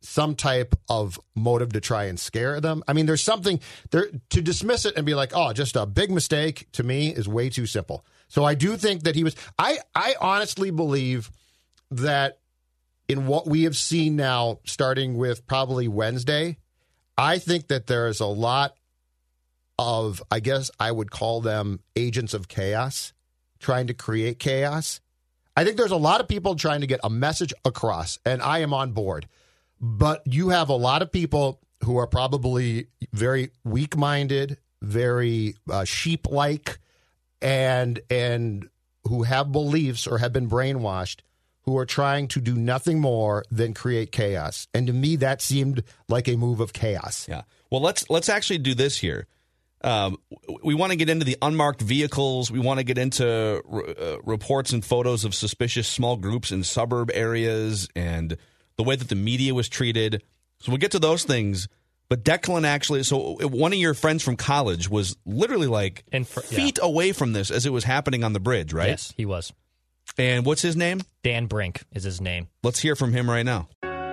some 0.01 0.36
type 0.36 0.76
of 0.88 1.20
motive 1.36 1.74
to 1.74 1.82
try 1.82 2.05
and 2.05 2.20
scare 2.20 2.61
them. 2.61 2.84
I 2.88 2.93
mean, 2.93 3.05
there's 3.05 3.22
something 3.22 3.59
there 3.91 4.07
to 4.30 4.41
dismiss 4.41 4.86
it 4.86 4.95
and 4.95 5.05
be 5.05 5.13
like, 5.13 5.32
"Oh, 5.36 5.51
just 5.51 5.76
a 5.76 5.86
big 5.86 6.09
mistake." 6.09 6.67
To 6.74 6.84
me, 6.84 7.09
is 7.09 7.28
way 7.28 7.49
too 7.49 7.65
simple. 7.65 8.05
So 8.28 8.45
I 8.45 8.55
do 8.55 8.78
think 8.78 9.03
that 9.03 9.15
he 9.15 9.24
was. 9.24 9.36
I 9.57 9.80
I 9.93 10.15
honestly 10.22 10.72
believe 10.72 11.32
that 11.91 12.39
in 13.09 13.28
what 13.28 13.47
we 13.47 13.63
have 13.63 13.76
seen 13.76 14.15
now, 14.15 14.59
starting 14.63 15.17
with 15.17 15.45
probably 15.47 15.88
Wednesday, 15.88 16.57
I 17.20 17.38
think 17.38 17.67
that 17.67 17.88
there 17.88 18.07
is 18.07 18.22
a 18.22 18.26
lot 18.26 18.78
of, 19.78 20.24
I 20.32 20.39
guess 20.39 20.72
I 20.80 20.89
would 20.89 21.11
call 21.11 21.41
them 21.41 21.82
agents 21.97 22.34
of 22.34 22.47
chaos, 22.47 23.11
trying 23.59 23.88
to 23.88 23.93
create 23.93 24.39
chaos. 24.39 25.01
I 25.53 25.65
think 25.65 25.76
there's 25.76 25.91
a 25.91 25.97
lot 25.97 26.22
of 26.22 26.30
people 26.30 26.55
trying 26.55 26.80
to 26.80 26.88
get 26.88 27.01
a 27.03 27.09
message 27.09 27.53
across, 27.65 28.20
and 28.26 28.41
I 28.41 28.59
am 28.59 28.74
on 28.74 28.93
board. 28.93 29.28
But 29.82 30.22
you 30.26 30.49
have 30.49 30.70
a 30.70 30.76
lot 30.76 31.01
of 31.01 31.11
people 31.11 31.59
who 31.84 31.97
are 31.97 32.07
probably 32.07 32.88
very 33.11 33.51
weak 33.65 33.97
minded, 33.97 34.57
very 34.82 35.55
uh, 35.70 35.84
sheep 35.84 36.30
like, 36.30 36.80
and 37.41 37.99
and 38.09 38.70
who 39.03 39.24
have 39.24 39.51
beliefs 39.51 40.07
or 40.07 40.20
have 40.20 40.32
been 40.32 40.49
brainwashed 40.49 41.20
who 41.70 41.78
are 41.78 41.86
trying 41.86 42.28
to 42.28 42.41
do 42.41 42.55
nothing 42.55 42.99
more 42.99 43.45
than 43.51 43.76
create 43.76 44.11
chaos. 44.11 44.67
And 44.74 44.88
to 44.88 44.93
me 44.93 45.15
that 45.17 45.39
seemed 45.39 45.84
like 46.07 46.28
a 46.28 46.36
move 46.36 46.59
of 46.59 46.74
chaos. 46.74 47.28
Yeah. 47.30 47.43
Well, 47.70 47.82
let's 47.82 48.09
let's 48.09 48.28
actually 48.28 48.57
do 48.57 48.74
this 48.74 48.97
here. 48.97 49.28
Um, 49.82 50.17
we 50.63 50.74
want 50.74 50.91
to 50.91 50.95
get 50.95 51.09
into 51.09 51.26
the 51.26 51.38
unmarked 51.43 51.82
vehicles. 51.82 52.49
We 52.51 52.59
want 52.59 52.80
to 52.80 52.84
get 52.84 52.97
into 52.97 53.61
uh, 53.61 54.20
reports 54.24 54.74
and 54.74 54.84
photos 54.84 55.24
of 55.26 55.36
suspicious 55.36 55.88
small 55.88 56.17
groups 56.17 56.51
in 56.51 56.63
suburb 56.63 57.11
areas 57.13 57.88
and 57.95 58.36
the 58.76 58.84
way 58.84 58.95
that 58.95 59.09
the 59.09 59.15
media 59.15 59.53
was 59.53 59.70
treated. 59.70 60.24
So 60.61 60.72
we'll 60.72 60.80
get 60.80 60.91
to 60.91 60.99
those 60.99 61.24
things. 61.24 61.67
But 62.09 62.24
Declan 62.24 62.65
actually, 62.65 63.03
so 63.03 63.38
one 63.47 63.72
of 63.72 63.78
your 63.78 63.93
friends 63.93 64.24
from 64.24 64.36
college 64.36 64.89
was 64.89 65.15
literally 65.28 65.67
like 65.67 66.03
fr- 66.26 66.39
feet 66.39 66.80
away 66.82 67.11
from 67.11 67.34
this 67.34 67.51
as 67.51 67.67
it 67.67 67.72
was 67.72 67.84
happening 67.84 68.24
on 68.24 68.34
the 68.34 68.39
bridge, 68.39 68.74
right? 68.74 68.89
Yes, 68.89 69.13
he 69.15 69.26
was. 69.28 69.53
And 70.20 70.45
what's 70.45 70.61
his 70.61 70.76
name? 70.76 71.01
Dan 71.24 71.45
Brink 71.45 71.82
is 71.93 72.03
his 72.03 72.20
name. 72.20 72.49
Let's 72.61 72.80
hear 72.80 72.95
from 72.95 73.13
him 73.13 73.30
right 73.30 73.45
now. 73.45 73.70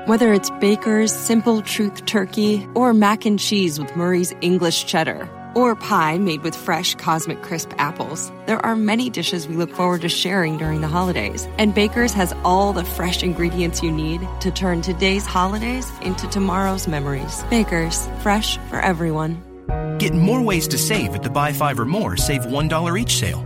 Whether 0.06 0.32
it's 0.32 0.50
Baker's 0.60 1.12
Simple 1.12 1.62
Truth 1.62 2.06
Turkey 2.06 2.64
or 2.76 2.94
mac 2.94 3.26
and 3.26 3.40
cheese 3.40 3.80
with 3.80 3.96
Murray's 3.96 4.32
English 4.40 4.86
Cheddar 4.86 5.28
or 5.56 5.74
pie 5.74 6.16
made 6.18 6.42
with 6.42 6.54
fresh 6.54 6.94
Cosmic 6.94 7.42
Crisp 7.42 7.72
apples, 7.78 8.30
there 8.46 8.64
are 8.64 8.76
many 8.76 9.10
dishes 9.10 9.48
we 9.48 9.56
look 9.56 9.72
forward 9.72 10.02
to 10.02 10.08
sharing 10.08 10.58
during 10.58 10.80
the 10.80 10.86
holidays. 10.86 11.48
And 11.58 11.74
Baker's 11.74 12.12
has 12.12 12.32
all 12.44 12.72
the 12.72 12.84
fresh 12.84 13.24
ingredients 13.24 13.82
you 13.82 13.90
need 13.90 14.20
to 14.42 14.50
turn 14.52 14.82
today's 14.82 15.26
holidays 15.26 15.90
into 16.02 16.28
tomorrow's 16.28 16.86
memories. 16.86 17.42
Baker's, 17.50 18.06
fresh 18.20 18.58
for 18.68 18.78
everyone. 18.78 19.42
Get 19.98 20.14
more 20.14 20.42
ways 20.42 20.68
to 20.68 20.78
save 20.78 21.14
at 21.14 21.22
the 21.22 21.30
Buy 21.30 21.52
Five 21.52 21.80
or 21.80 21.86
More 21.86 22.16
Save 22.16 22.42
$1 22.42 23.00
each 23.00 23.16
sale. 23.16 23.45